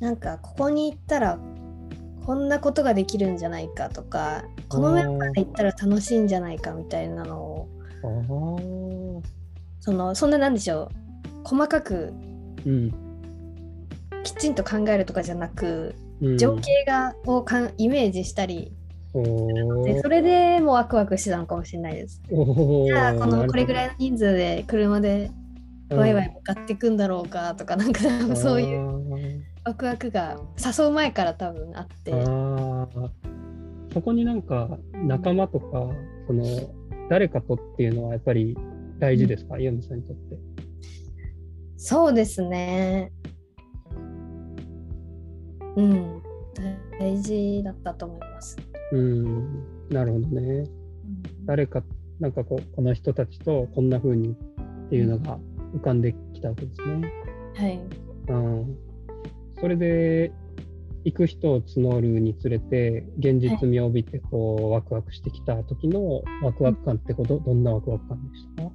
[0.00, 1.38] なんかここに行ったら
[2.24, 7.68] こんなことができるんじゃないかとか、このメンバーで行ったら楽しいんじゃないかみたいなの
[8.02, 9.22] を、
[9.80, 10.90] そのそんななんでしょ
[11.34, 12.12] う、細かく
[12.64, 12.92] うん。
[14.22, 16.38] きちんと考えるとかじゃなく、うん。
[16.38, 18.72] 情景がをかんイメージしたり。
[19.84, 22.20] でそれでもうワクワクしてたのかもしれないです。
[22.28, 25.30] じゃあこのこれぐらいの人数で車で
[25.90, 28.00] ワイワイ向かっていくんだろうかとかなんか
[28.34, 29.33] そういうう
[29.64, 32.12] ワクワクが誘う前から多分あって。
[33.92, 35.88] そこになんか仲間とか
[36.26, 36.44] その
[37.08, 38.56] 誰かとっていうのはやっぱり
[38.98, 40.38] 大事ですか、ユーミさんにとって。
[41.76, 43.12] そうですね。
[45.76, 46.22] うん。
[46.98, 48.56] 大事だったと思います。
[48.92, 49.64] うん。
[49.90, 50.64] なるほどね。
[51.46, 51.82] 誰か
[52.20, 55.38] なんかこうこの人たちとこんな風にっていうのが
[55.74, 57.12] 浮かんできたわけですね。
[57.54, 57.80] はい。
[58.28, 58.78] うん、
[59.60, 60.32] それで
[61.04, 68.62] 行く人を募るにつれて現実味を帯びてこうワクワクしてきた時のワクワク感ってことどんなワクワク感でした？
[68.62, 68.72] か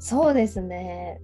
[0.00, 1.20] そうですね。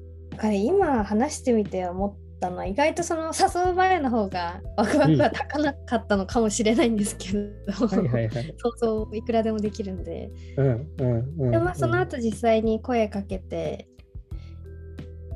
[0.53, 7.41] 今話してみて思ったのは意外とその誘う前の方がワクワクが高なかったのかもしれないんですけど、
[7.73, 8.55] はいはいはい。
[8.57, 10.31] 想像いくらでもできるんで。
[10.57, 11.51] うんうんうん。
[11.51, 13.89] でまあその後実際に声かけて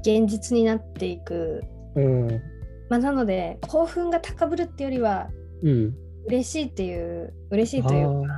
[0.02, 1.64] 現実になっていく、
[1.96, 2.42] うん
[2.88, 5.30] まあ、なので興奮が高ぶるっていうよりは
[5.62, 5.94] うん。
[6.26, 8.34] 嬉しいっていう嬉しいというか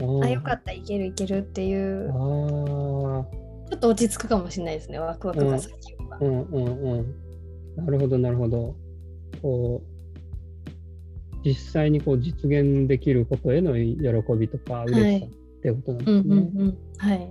[0.00, 3.26] あーあよかったいけるいけるっていうちょ
[3.74, 6.18] っと落ち着くかもしれないですねワクワクが先よりは。
[6.20, 7.14] うんうんうん。
[7.76, 8.76] なるほどなるほど。
[9.42, 9.96] こう
[11.44, 15.28] 実際にこう実現できることへの喜びとか嬉しさっ
[15.62, 16.20] てことなんですね。
[16.20, 17.30] うんうんうんはい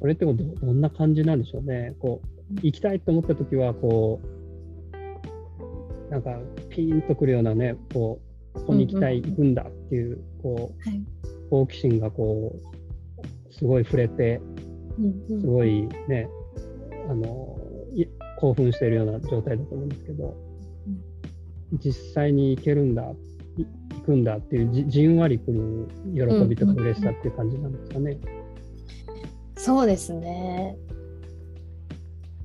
[0.00, 1.94] これってどどんな感じなんでしょうね。
[2.00, 2.26] こう
[2.62, 6.36] 行きたいと思った時はこうなんか
[6.68, 8.20] ピーンとくるようなねこ
[8.54, 11.02] うここに行きたい、うんうんうん行くんだっていうこうはい
[11.50, 14.40] 好奇心がこうすごい触れて
[14.98, 16.28] うんうんすごいね
[17.08, 17.58] あの
[17.94, 18.06] い
[18.38, 20.34] 興奮しているような状態だと思うんですけど、
[21.72, 28.16] 実際に行けるんだ行くんだっていうじじんわりくる喜びとか嬉しさっていう感じなんですかね。
[29.56, 30.76] そうですね。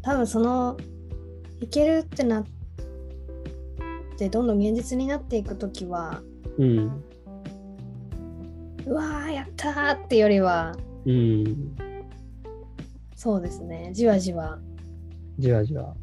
[0.05, 0.77] 多分その
[1.59, 2.45] いけるってなっ
[4.19, 6.21] てどんどん現実になっていく時は
[6.59, 7.03] うん。
[8.85, 10.75] うわーやったーってよりは
[11.07, 11.75] うん。
[13.15, 14.59] そうですねじわじわ
[15.39, 15.95] じわじわ。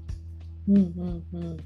[0.68, 1.56] うんうんうん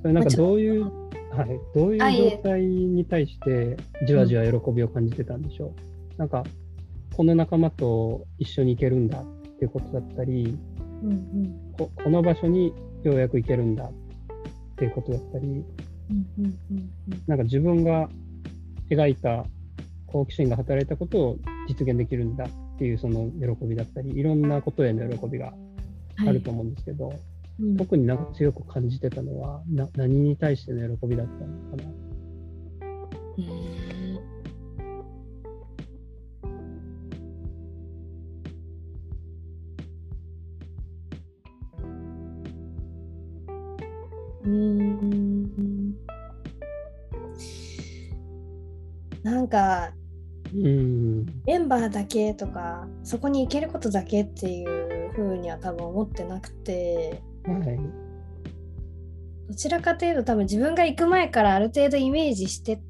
[0.00, 0.90] それなんかどういう、ま
[1.38, 5.74] はい、どういう状態に対してじわじわ喜びを感じてたんでしょ
[6.16, 6.44] う、なんか
[7.16, 10.56] この仲間と一緒に行けるんだっていうことだったり
[11.02, 11.74] うんうん。
[11.76, 13.92] ここの場所にようやく行けるんだっ
[14.76, 15.64] ていうことだったりうん
[16.38, 17.22] うんうんうん。
[17.26, 18.08] なんか自分が
[18.90, 19.44] 描いた
[20.06, 25.52] 好奇心が働いたことを実現できるんだっていうその喜びだったりいろんなことへの喜びが
[26.26, 27.12] あると思うんですけど、
[27.60, 27.76] うん。
[27.76, 31.84] 特になんか強く感じてたのはな何に対しての喜びだったのかな。
[33.38, 33.87] うん
[44.48, 45.94] うーん。
[49.22, 49.92] なんか
[50.54, 51.26] うん。
[51.44, 57.22] メンバーだけとかそこに行けることだけっていうふうには多分思ってなくて。
[57.44, 57.78] はい。
[59.48, 62.80] どちらかというと多分自分が行く前からある程度イメージして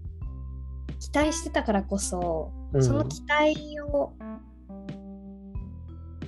[0.98, 2.82] 期待してたからこそ、うん。
[2.82, 4.12] その期待を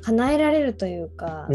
[0.02, 1.48] 叶えられるというか、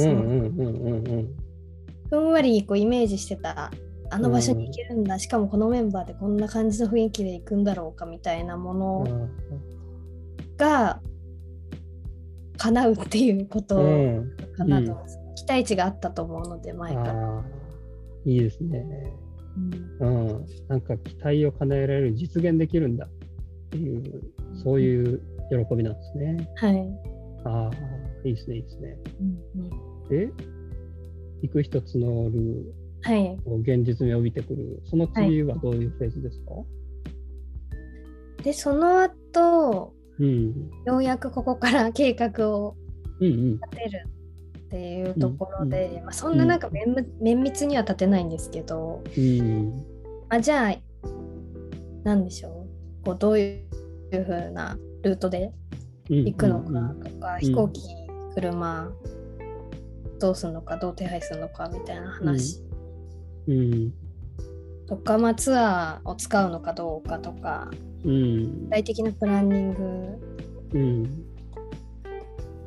[2.09, 3.71] ふんわりこうイメージしてた
[4.11, 9.29] あの場所に行けるんだ、しかもこのメンバーでこんな感じの雰囲気で行くんだろうかみたいなもの
[10.57, 11.01] が
[12.57, 14.35] 叶うっていうことうん。
[14.57, 17.43] かなと思います、期待値があったと思うので前から。
[18.25, 18.85] いいですね。
[19.99, 20.27] うん。
[20.27, 23.09] うん、なんか期待を叶えられる実現できるんだっ
[23.69, 24.21] ていう
[24.63, 26.49] そういう喜びなんですね。
[26.55, 26.89] はい、
[27.43, 28.97] ああいいですねいいですね。
[29.19, 29.65] うんう
[30.05, 30.09] ん。
[30.09, 30.31] で
[31.47, 36.51] 行く人募るはい、こう現実味を帯びてくるその次はどういうフェーズですか、
[38.43, 42.75] でその後うん、ようやくここから計画を
[43.19, 43.53] うんうん。
[43.55, 44.07] 立てる
[44.57, 49.85] っていうところで、まあ、そんななんか綿密綿密には立てないんですけど、うん
[50.29, 50.75] あじゃあ
[52.03, 52.65] 何でしょ
[53.03, 53.05] う？
[53.05, 53.67] こうどういう
[54.11, 55.51] 風なルートで
[56.09, 56.25] うん。
[56.25, 56.69] 行くのか
[57.07, 57.39] とか、うん。
[57.41, 57.81] 飛行機
[58.35, 58.91] 車
[60.25, 62.61] どうするのかどう手配するのかみたいな話。
[63.47, 63.93] うん。
[64.87, 67.69] とか、まあ、ツアーを使うのかどうかとか
[68.03, 68.63] うん。
[68.65, 69.77] 具体的なプランニング
[70.73, 71.03] うん。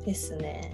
[0.05, 0.73] ですね。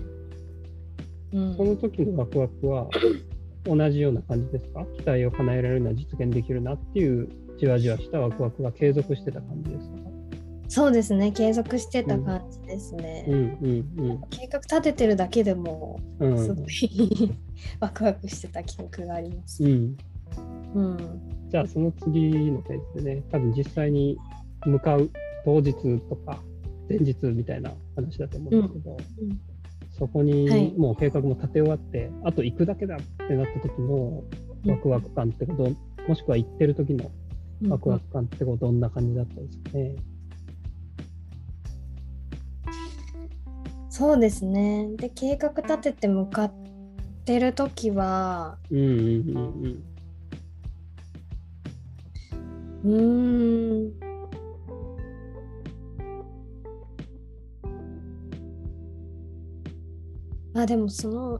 [1.34, 1.58] うん。
[1.58, 2.88] その時のワクワクは
[3.66, 4.86] 同じような感じですか？
[4.96, 9.95] 期待を叶えられるのは実現できるなっていうじわじわしたワクワクが継続してた感じですか？
[10.68, 11.32] そうですね。
[11.32, 13.26] 継続してた感じですね。
[13.28, 13.44] うんう
[14.14, 16.32] ん計画立ててるだけでもうん。
[16.38, 17.32] うんすごい
[17.80, 19.64] ワクワクしてた記憶があります。
[19.64, 19.98] うん。
[20.74, 20.98] うん、
[21.50, 24.18] じゃあその次のフェーズでね多分実際に
[24.66, 25.10] 向かう
[25.46, 25.74] 当日
[26.10, 26.42] とか
[26.90, 29.40] 前日みたいな話だと思うんですけど、うん。
[29.92, 30.28] そこはい。
[30.28, 34.24] にもう計画も立て終わって、あと行くだけだってなった時の
[34.66, 35.72] ワクワク感ってこと、
[36.08, 37.10] もしくは行ってる時の
[37.70, 39.96] ワクワク感ってことどんな感じだったですかね。
[43.98, 44.90] そうですね。
[44.98, 46.54] で計画立てて向かっ
[47.24, 49.84] てる時はうんうん
[52.84, 53.94] うんうーん
[60.54, 61.40] まあでもその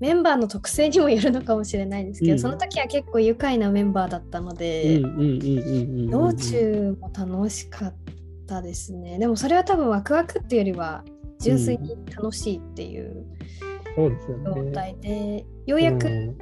[0.00, 7.94] メンバーの特性にもよるのかもしれないですけど、うんその時は結構愉快なメンバーだったので、うんうんうんうんうんうん道中も楽しかっ
[8.48, 9.20] たですね。
[9.20, 11.04] でもそれは多分ワクワクっていうよりは
[11.40, 13.26] 純粋に楽しいっていう
[13.96, 14.44] そうですよね。
[14.44, 16.36] 状態で、ようやくうん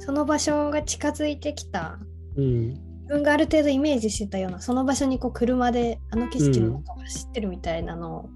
[0.00, 1.98] その場所が近づいてきた
[2.36, 8.28] うん自分がある程度イメージしてたようなその場所にこう車であの景色の中を走ってるみたいなの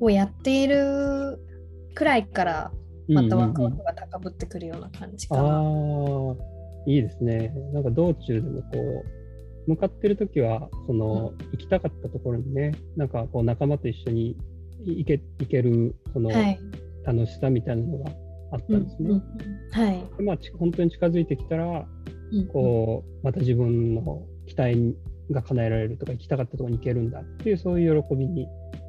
[0.00, 1.38] をやっている
[1.94, 2.72] くらいから
[3.08, 5.42] またワクワクが高ぶってくるような感じかな。
[5.42, 5.60] ああ、
[6.86, 7.52] いいですね。
[7.72, 9.04] なんか道中でもこう、
[9.66, 14.36] 向かってる時は、その、行きたかったところにね、なんかこう仲間と一緒に
[14.84, 16.58] 行け行ける、そのはい。
[17.04, 18.10] 楽しさみたいなのが
[18.52, 19.10] あったうんんですね。
[19.10, 19.22] うん
[19.70, 20.04] はい。
[20.18, 21.86] でまあ、ち本当に近づいてきたら、
[22.32, 24.96] うんこう、また自分の期待
[25.30, 28.46] が叶えられるとか、行きたかったところに行けるんだっていう、そういう喜びに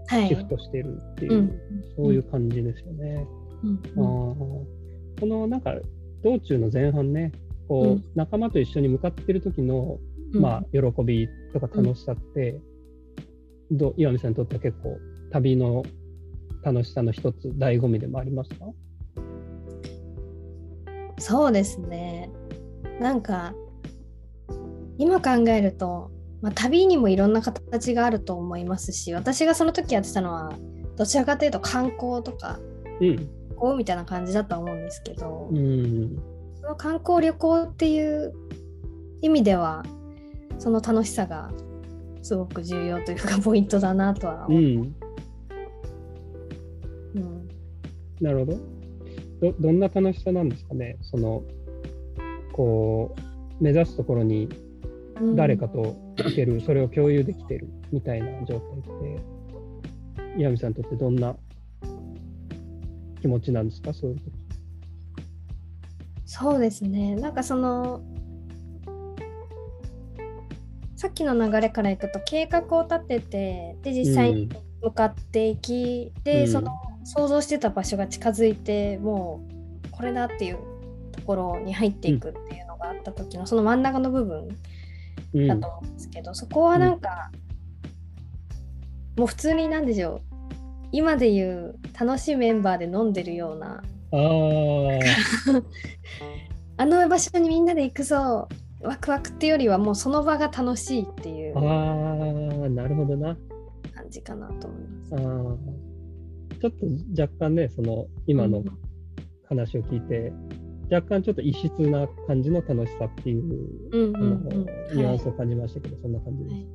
[0.07, 0.28] はい。
[0.28, 1.59] シフトしてるっていう、うん
[1.95, 3.25] そういう感じですよね。
[3.63, 3.99] うんあー
[5.19, 5.73] このなんか
[6.23, 7.32] 道中の前半ね
[7.67, 9.99] こう、うん仲間と一緒に向かってる時の、
[10.34, 12.59] まあ、喜びとか楽しさって、
[13.71, 14.97] どう岩見さんにとっては結構
[15.32, 15.84] 旅の
[16.63, 18.65] 楽しさの一つ醍醐味でもありますか？
[21.19, 22.30] そうですね。
[22.99, 23.53] なんか
[24.97, 26.11] 今考えると、
[26.41, 30.51] まあ、旅にもいろんな形があると思いますし私がその時やってたのは
[30.95, 32.59] どちらかというと観光とか
[33.01, 33.15] うん。
[33.15, 36.17] 旅行みたいな感じだと思うんですけど、うん。
[36.61, 38.34] その観光旅行っていう
[39.21, 39.84] 意味では
[40.60, 41.52] その楽しさが
[42.22, 44.62] すごく重要というかポイントだなとは思う。
[44.62, 44.95] うん。
[47.16, 47.48] うん。
[48.22, 48.60] なるほど。
[49.39, 50.98] どどんな楽しさなんですかね？
[51.02, 51.43] その
[52.54, 53.16] こ
[53.60, 54.50] う目指すところに
[55.20, 55.36] うん。
[55.36, 59.22] 誰かと行ける、それを共有できてるみたいな状態って
[60.38, 61.36] 岩見さんにとってどんな
[63.22, 63.93] 気持ちなんですか？
[63.93, 64.32] そういう時。
[66.26, 67.16] そうですね。
[67.16, 68.02] なんかその
[70.98, 74.50] さっきの流れからいくと計画を立ててで実際に
[74.82, 76.52] 向かっていき、で、うん。
[76.52, 76.72] その
[77.04, 79.41] 想像してた場所が近づいても
[79.86, 80.58] うこれだっていう
[81.14, 84.48] ところに入っていくっていうのがあった時の、その真ん中の部分
[85.34, 85.48] うん。
[85.48, 87.32] だと思うんですけど、そこはなんか、
[89.18, 90.38] もう普通になんでしょう
[90.91, 94.22] 今で言う楽しいメンバーで飲んでるようなああ
[96.84, 98.48] あの場所にみんなで行くぞ
[98.88, 103.38] ワクワクっていうよりはもうその場が楽しいっていうああなるほどな。
[103.93, 105.15] 感じかなと思います。
[105.15, 105.57] あー
[106.59, 108.63] ちょっと若干ねその今の
[109.47, 110.33] 話を聞いて、
[110.91, 113.43] 若干ちょっと異質な感じの楽しさっていう、
[113.91, 114.65] うんうんうん。
[114.95, 116.53] ニュアンはいスを感じましたけど、そんな感じです。
[116.53, 116.65] はい。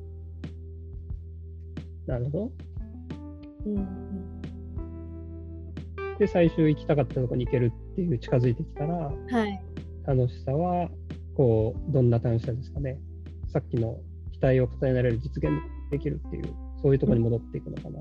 [2.07, 2.51] なるほど。
[3.65, 3.87] うんうん。
[6.19, 9.11] で、最終行きたかったところに行けるっていう近づいてきたら、は
[9.47, 9.63] い。
[10.05, 10.89] 楽しさは、
[11.35, 12.99] こう、どんな楽しさですかね。
[13.47, 13.99] さっきの
[14.31, 15.51] 期待を重ねられる実現
[15.91, 17.99] できるっていう、そういうところに戻っていくのかな。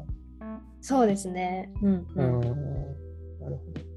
[0.80, 1.72] そうですね。
[1.83, 3.93] うんううんん、なるほど。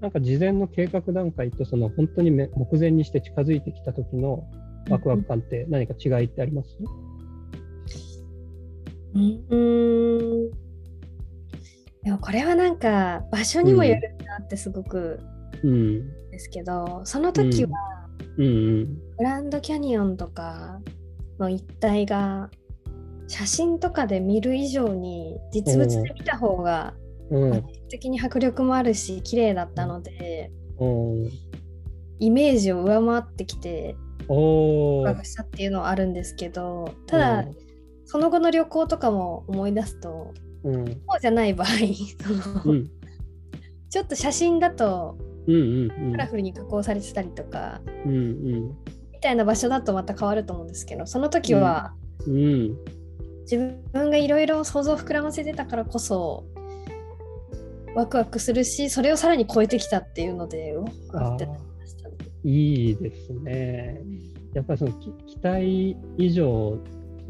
[0.00, 4.44] なんか事前の計画段階とその本当にめ目前にして近づいてきた時の
[4.88, 6.78] ワクワク感って何か違いってあります、
[9.14, 9.56] うんう
[10.50, 10.50] ん
[12.02, 15.18] でもこれはなんか場所にもよるなってすごく
[15.64, 17.70] うん、ですけど、その時は
[18.36, 18.46] うん。
[18.46, 20.80] うんグランドキャニオンとか
[21.38, 22.50] の一帯が
[23.28, 26.92] 写真とかで見る以上に実物で見た方が
[27.88, 31.30] 的に迫力もあるし綺麗だったので、うん。
[32.18, 33.96] イメージを上回ってきて
[34.28, 37.44] おしたっていうのはあるんですけどただ、
[38.04, 40.34] その後の旅行とかも思い出すと
[40.64, 40.86] うん。
[40.86, 41.68] そうじゃない場合
[43.88, 45.16] ちょっと写真だと
[45.46, 48.76] うんうんカラフルに加工されてたりとか、うんうん
[49.12, 51.94] みたいな場所だとまた変わると思うんですけどその時は
[52.26, 52.76] うん
[53.50, 53.56] 自
[53.92, 56.44] 分がいろいろ想像を膨らませてたからこそ
[57.94, 60.84] ワクワクするしそれをさらに超えてきたっていうのでっ
[61.38, 62.14] てなりましたね。
[62.44, 64.02] いいですね。
[64.52, 66.78] やっぱりそのき期待以上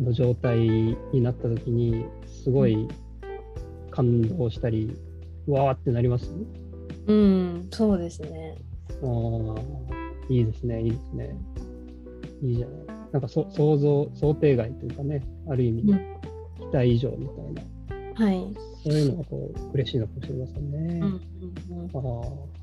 [0.00, 2.88] の状態になった時にすごい
[3.90, 4.92] 感動したり、
[5.46, 6.34] わーってなります？
[7.06, 8.56] うん、そうですね。
[9.02, 11.36] ああ、いいですね、いいですね。
[12.42, 12.86] いいじゃない。
[13.12, 16.16] なんかそ想像、想定外というかね、ある意味、うん
[16.58, 18.54] 期待以上みたいな、はい。
[18.82, 20.78] そういうのがこう嬉しいのかもしれませんね。
[20.78, 21.20] うん
[21.70, 22.56] うんうんあー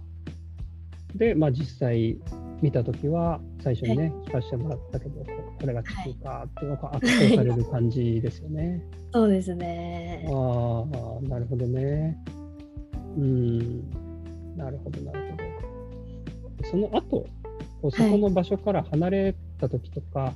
[1.16, 2.18] で、まあ、実際
[2.62, 8.84] 見たときは、最初にね、聞かせてもらったけど、これが地球かっていうのが圧倒される感じですよね。
[9.14, 10.26] そうですね。
[10.28, 12.18] ああ、なるほどね。
[13.16, 13.84] うん、
[14.56, 15.38] なるほど、なるほ
[16.64, 16.70] ど。
[16.70, 17.26] その後、
[17.92, 20.34] そこの場所から離れたときとか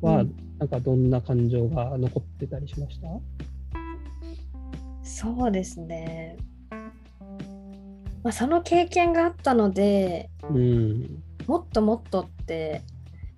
[0.00, 3.08] は、うんなんかどんな感情が残ってたりしました？
[5.02, 6.38] そうですね。
[8.22, 11.22] まあ、その経験があったのでうん。
[11.46, 12.80] もっともっとって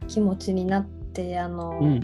[0.06, 2.00] 気持ちになってあの、うん。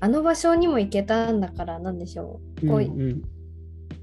[0.00, 3.22] あの場所にも行けたんだからなんでしょうこう、うん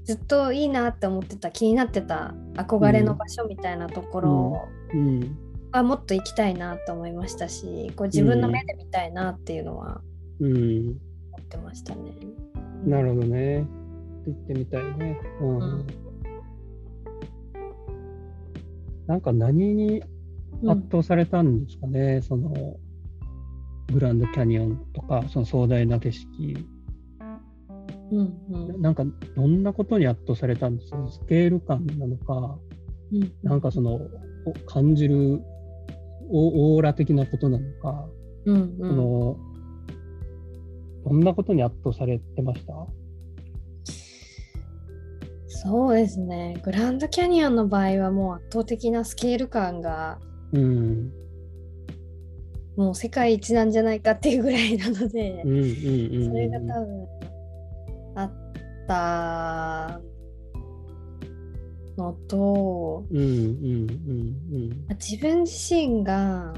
[0.08, 5.36] ずっといいなって思ってた気になってた憧れの場所みたいなところうん。
[5.70, 10.00] はもっと行きたいなと思いましたしこう自分の目で見たいなっていうのは
[10.40, 10.96] うん。
[11.32, 12.12] 思ってましたね。
[12.86, 13.66] なるほどね。
[14.26, 15.20] 行ってみたいね。
[15.42, 15.58] うん。
[15.58, 15.86] うん
[19.06, 20.02] なんか何に
[20.62, 22.76] うん圧倒されたんですかね、その
[23.92, 26.66] グランドキャニオンとか、その壮大な景色、
[28.10, 28.82] うんうん。
[28.82, 29.04] なんか
[29.36, 30.98] どんなことに圧倒されたんですか？
[31.10, 32.58] スケール感なのか、
[33.12, 34.10] うんなんかそのを
[34.66, 35.40] 感じる
[36.30, 38.08] オオーラ的なことなのか、
[38.44, 39.36] うんうん、その
[41.04, 42.74] どんなことに圧倒されてました？
[45.48, 46.60] そうですね。
[46.64, 50.18] グランドキャニオンの場合はもう圧倒的なスケール感が
[50.52, 51.12] うん。
[52.76, 56.28] もう世界一なんじゃないかっていうぐらいなので、うんうんうんうん。
[56.28, 57.08] それが多分
[58.18, 58.32] あっ
[58.88, 60.00] た
[61.96, 66.52] のと、うんうんうん自分自身が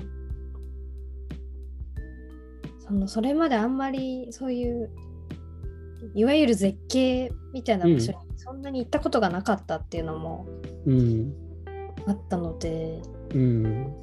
[2.86, 4.90] そのそれまであんまりそういう
[6.14, 10.46] いわゆる絶景みたいな場所にそんなに行ったことがなかったっていうのも
[10.86, 11.00] うん。
[11.00, 11.34] うん。
[12.06, 13.02] あったので、
[13.34, 13.94] うん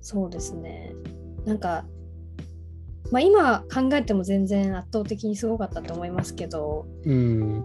[0.00, 0.92] そうですね。
[1.44, 1.84] なんか、
[3.10, 7.64] まあ、今考えても全然圧倒的にすごかったと思いますけどうん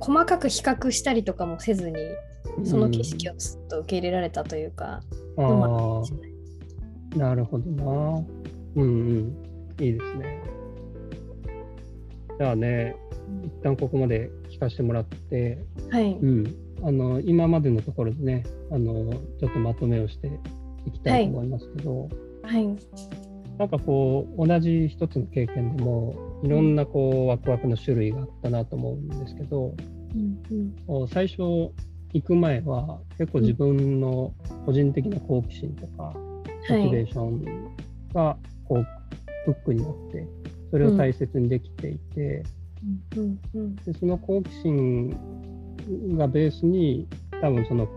[0.00, 1.96] 細かく比較したりとかもせずに
[2.64, 5.00] その景色をずっと受け入れられたというか、
[5.36, 6.04] あのも
[7.14, 8.24] あなるほどな。
[8.76, 9.36] うんうん。
[9.80, 10.42] いいですね。
[12.38, 12.96] じゃあね、
[13.44, 15.58] 一旦ここまで聞かせてもらって、
[15.90, 16.54] はい、うん。
[16.82, 20.30] あの、今までのところでね、あの、ちょっとまとめをして
[20.86, 22.08] いきたいと思いますけど、
[22.42, 22.76] はい、
[23.58, 29.74] なんかこう、同じ一つの経験でも、いろんなこう、ワクワクの種類があったなと思うんですけど、
[30.14, 31.08] うんうん。
[31.08, 31.42] 最初
[32.12, 34.32] 行く前は結構自分の
[34.64, 37.44] 個人的な好奇心とか、モチベーション
[38.14, 38.86] がこう
[39.44, 40.26] フックになって
[40.70, 42.44] それを大切にできていて、
[43.16, 45.10] うんうんでその好奇心
[46.16, 47.08] がベースに
[47.40, 47.88] 多分その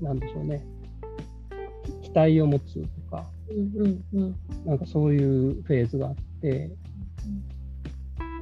[0.00, 0.64] なんでしょうね
[2.02, 2.82] き期待を持つ
[3.50, 6.70] うんうんなんかそういうフェーズがあって。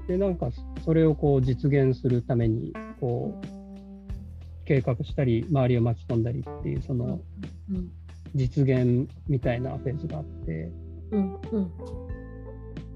[0.06, 0.50] でなんか
[0.84, 7.20] それをこう実現するためにこう計画したり周りを巻き込んだりっていうその
[8.34, 10.70] 実現みたいなフェーズがあって。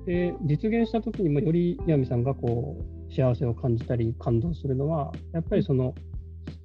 [0.07, 2.77] で実現した時にもより岩見さんがこ
[3.09, 5.95] う幸せを感じたり感動するのはやっぱりその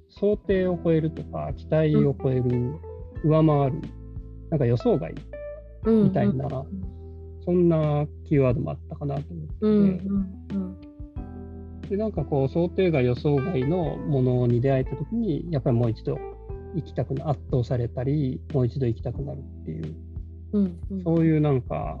[0.08, 2.74] 想定を超えるとか期待を超える、
[3.22, 3.80] 上回る
[4.50, 5.35] なんか予想外うん
[5.90, 6.48] みたいな、
[7.44, 9.52] そんなキーワードもあったかなと思って。
[9.52, 9.88] て、うんうん
[10.52, 10.80] うん。
[11.88, 16.18] でなんかこう想定外予想外のものに出会えた時にやっぱりもう一度
[16.74, 19.94] 行きたくな圧倒されたりもう一度行きたくなるっていう。
[20.52, 21.04] うんうん。
[21.04, 22.00] そういうなんか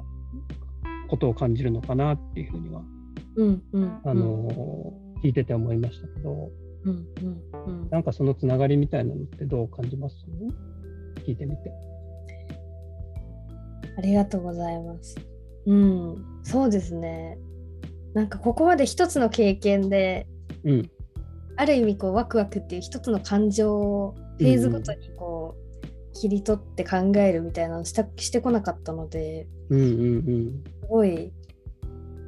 [1.08, 2.82] ことを感じるのかなっていうふうには
[3.36, 6.50] うんうんあの聞いてて思いましたけど、
[6.84, 7.90] うんうんうん。
[7.90, 10.16] なんかそのつながりみたいなのってどう感じます？
[11.24, 11.70] 聞いてみて。
[13.96, 15.16] ありがとうございます。
[15.66, 17.38] うん、そうですね。
[18.14, 20.26] なんかここまで一つの経験で、
[20.64, 20.90] うん、
[21.56, 25.66] ある意味こうワクワクっていう一つの感情をフェーズごとにこう
[26.14, 31.32] 切り取って考えるみたいなのをしたしてこなかったので、うん、うん、すごい、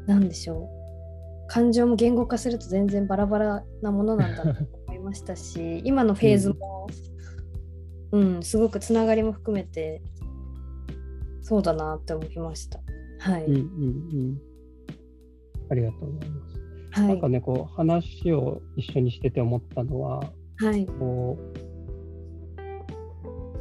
[0.06, 1.48] なんでしょう。
[1.48, 6.86] 感情も言語化すると全然バラバラなものなんだなと思いましたし、今のフェーズも、
[8.12, 10.02] うん、すごくつながりも含めて、
[11.48, 12.78] そうだなって思いました。
[13.20, 13.44] はい。
[13.44, 14.38] うん、うん、うん。
[15.70, 17.00] ありがとうございます。
[17.00, 17.28] はいなんか。
[17.30, 20.20] ね、こう話を一緒にしてて思ったのは、
[20.56, 20.84] はい。
[20.84, 21.58] こう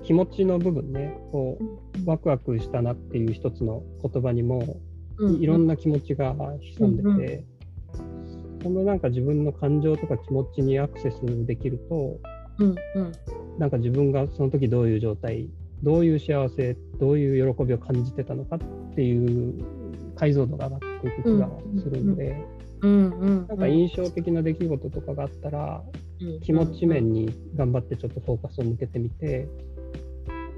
[0.04, 4.82] 気持ちの部分ね、こうワクワクしたなっていう一つの言葉にも、
[5.40, 6.36] いろんな、な気持ちが
[6.78, 7.46] 潜んでて、
[8.64, 12.18] そのなんか自分の感情とか気持ちにアクセスできると、
[12.60, 13.12] うんうん
[13.60, 15.50] なんか自分がその時どういう状態、
[15.84, 18.60] どういう幸せ、どういう喜びを感じてたのかっ
[18.96, 19.64] ていう
[20.16, 21.50] 解像度が上がっていく気が
[21.82, 22.46] するので、
[22.82, 25.84] なんか印象的な出来事とかがあったら、
[26.42, 29.48] 気持ち面に頑張ってちょっとフォーカスを向けてみて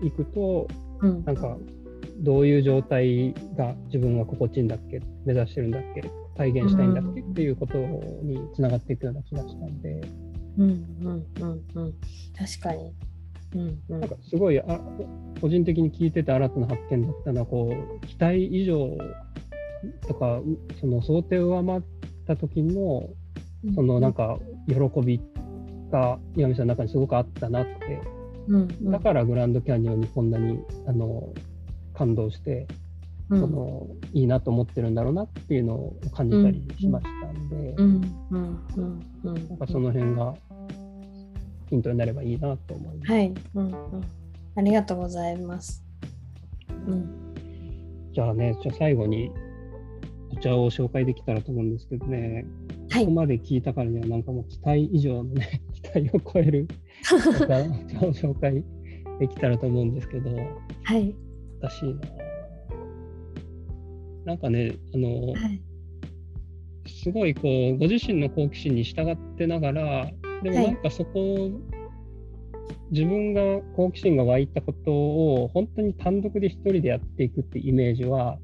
[0.02, 0.68] いくと、
[1.02, 1.24] うん。
[1.26, 1.58] なんか
[2.20, 6.02] どういう状態が自分は心地いいんだっけ、目指してるんだっけ、
[6.36, 10.02] 体現したいんだっけっていうことにつながっていくような気がしたんで、
[10.58, 11.94] うんうんうんうん
[12.38, 12.94] 確かに。
[13.56, 14.00] うんうん。
[14.00, 14.80] なんかすごいあ
[15.42, 17.74] 個人的に聞いてて新たな発見だったのはこ
[18.04, 18.98] う期待以上
[20.08, 21.82] とかうその想定を上回っ
[22.28, 23.10] た時の
[23.76, 24.38] そのなんか
[24.68, 25.22] 喜び
[25.92, 28.02] が岩見さんの中にすごくあったなって。
[28.48, 28.92] うんうん。
[28.92, 31.34] だからグランドキャニオンにこんなにあの
[31.94, 32.68] 感動して、
[33.30, 33.42] うん。
[33.42, 37.74] そのいいなと思ってるんだろうなっていうのを感じたりしましたんで、
[39.24, 39.58] なん。
[39.58, 40.34] かその辺が
[41.70, 43.12] ヒントになればいいなと思います。
[43.12, 44.04] はい、うんうん、
[44.56, 45.84] ありがとうございます。
[46.88, 47.34] うん、
[48.14, 49.32] じゃあね、じゃあ最後に
[50.32, 52.46] お茶を紹介できたらと思うんですけどね、
[52.90, 56.68] はいここまで聞いたからにはなんかもう期待以上のね、 期待を超える
[57.14, 58.64] お茶お茶を紹介
[59.20, 60.32] できたらと思うんですけど、
[60.84, 61.16] はい。
[61.62, 62.00] 難しいな。
[64.26, 65.62] なんかね、あの、はい。
[66.88, 70.12] すごいこう、ご自身の好奇心に従ってながら、
[70.44, 70.66] でもはい。
[70.68, 71.52] なんかそこを、
[72.92, 73.42] 自分が
[73.76, 78.40] 好奇心が湧いたことを本当に単独で一人でやっていくってイメージは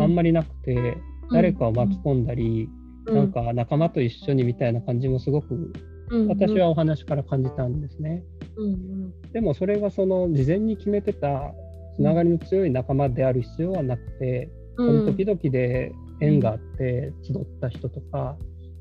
[0.00, 0.96] あんまりなくて、
[1.30, 2.68] 誰かを巻き込んだり、
[3.06, 5.72] なんか仲間と一緒にみたいな感じもすごく
[6.10, 8.22] うん、私はお話から感じたんですね。
[8.56, 8.72] うん。
[8.72, 9.32] うん。
[9.32, 11.52] でもそれがその事前に決めてた
[11.96, 18.36] つながりの強い仲間である必要はなくて、うん、その時々で縁があって集った人とか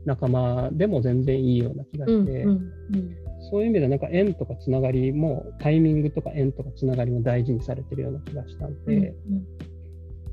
[0.06, 2.54] 仲間でも全然いいような気がうんして、うんう
[2.97, 3.18] ん
[3.49, 9.14] そういう意味でなんか縁とかつながりもタイミングとか縁とかつながりも大事にされてるような気がしたんで、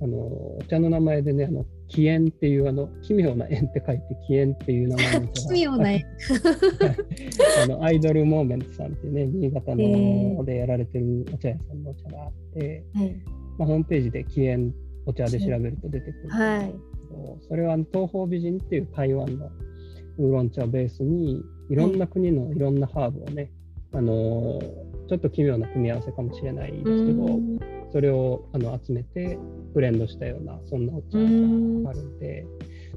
[0.01, 6.05] あのお茶の名前でねあの奇縁っていうあの奇妙な縁って書いて奇縁っていう名前の奇妙な絵
[7.65, 13.15] あのアイドルモーメントさんっていうね新潟のでやられてるお茶屋さんのお茶があって、はい。
[13.59, 14.73] まあ、ホームページで奇縁
[15.05, 16.39] お茶で調べると出てくるんです
[16.97, 19.51] けど、はいそれは東方美人っていう台湾の
[20.19, 23.51] ウーロン茶をベースにいろんな国のいろんなハーブをね、
[23.93, 27.59] あのーちょっと奇妙な組み合わせかもしれないですけど、うん。
[27.93, 29.37] それをあの集めて
[29.75, 31.83] ブレンドしたようなそんなお茶うん。
[31.83, 32.47] があるんで、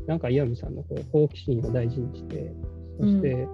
[0.06, 2.54] なんか岩見さんのこう好奇心を大事にして
[3.00, 3.48] そして、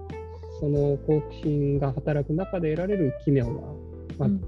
[0.59, 3.51] その好奇心が働く中で得られる奇妙な、
[4.17, 4.41] まあうん。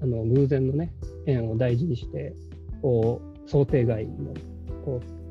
[0.00, 0.94] あの偶然のね
[1.26, 2.34] 縁を大事にして
[2.80, 4.32] こう想定外の
[4.86, 5.21] こうんう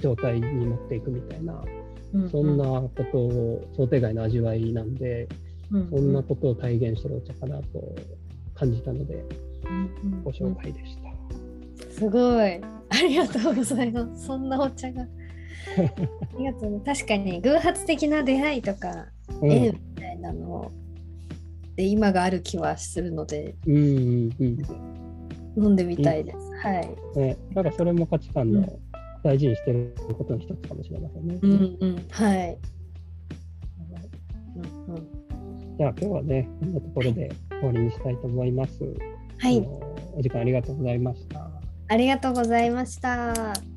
[0.00, 5.28] 状態に持っていくみたいな、うんそんなことを想定外の味わいなんで、
[5.70, 7.94] うんそんなことを体現してるお茶かなと
[8.54, 9.24] 感じたので
[10.04, 11.92] うんご紹介でした。
[11.92, 12.60] すごい。
[12.92, 14.26] ありがとうございます。
[14.26, 15.02] そんなお茶が。
[15.02, 15.06] あ
[16.38, 16.80] りがとうね。
[16.84, 19.06] 確かに偶発的な出会いとか、
[19.40, 20.72] うん縁みたいなの
[21.76, 24.58] で今がある気はするのでうんうんうん
[25.56, 26.38] 飲んでみたいです。
[26.62, 27.18] はい。
[27.18, 28.89] ね、なんかそれも価値観のうん
[29.22, 31.38] 大事にしてることの一つかもしれませんね。
[31.42, 31.50] うん
[31.80, 32.06] うん。
[32.10, 32.58] はい。
[34.56, 38.78] うんうん、じゃあ今日はね、こんなところで終わりにしたいと思います。
[39.38, 39.58] はい。
[40.14, 41.50] お時間ありがとうございました。
[41.88, 43.69] ありがとうございました。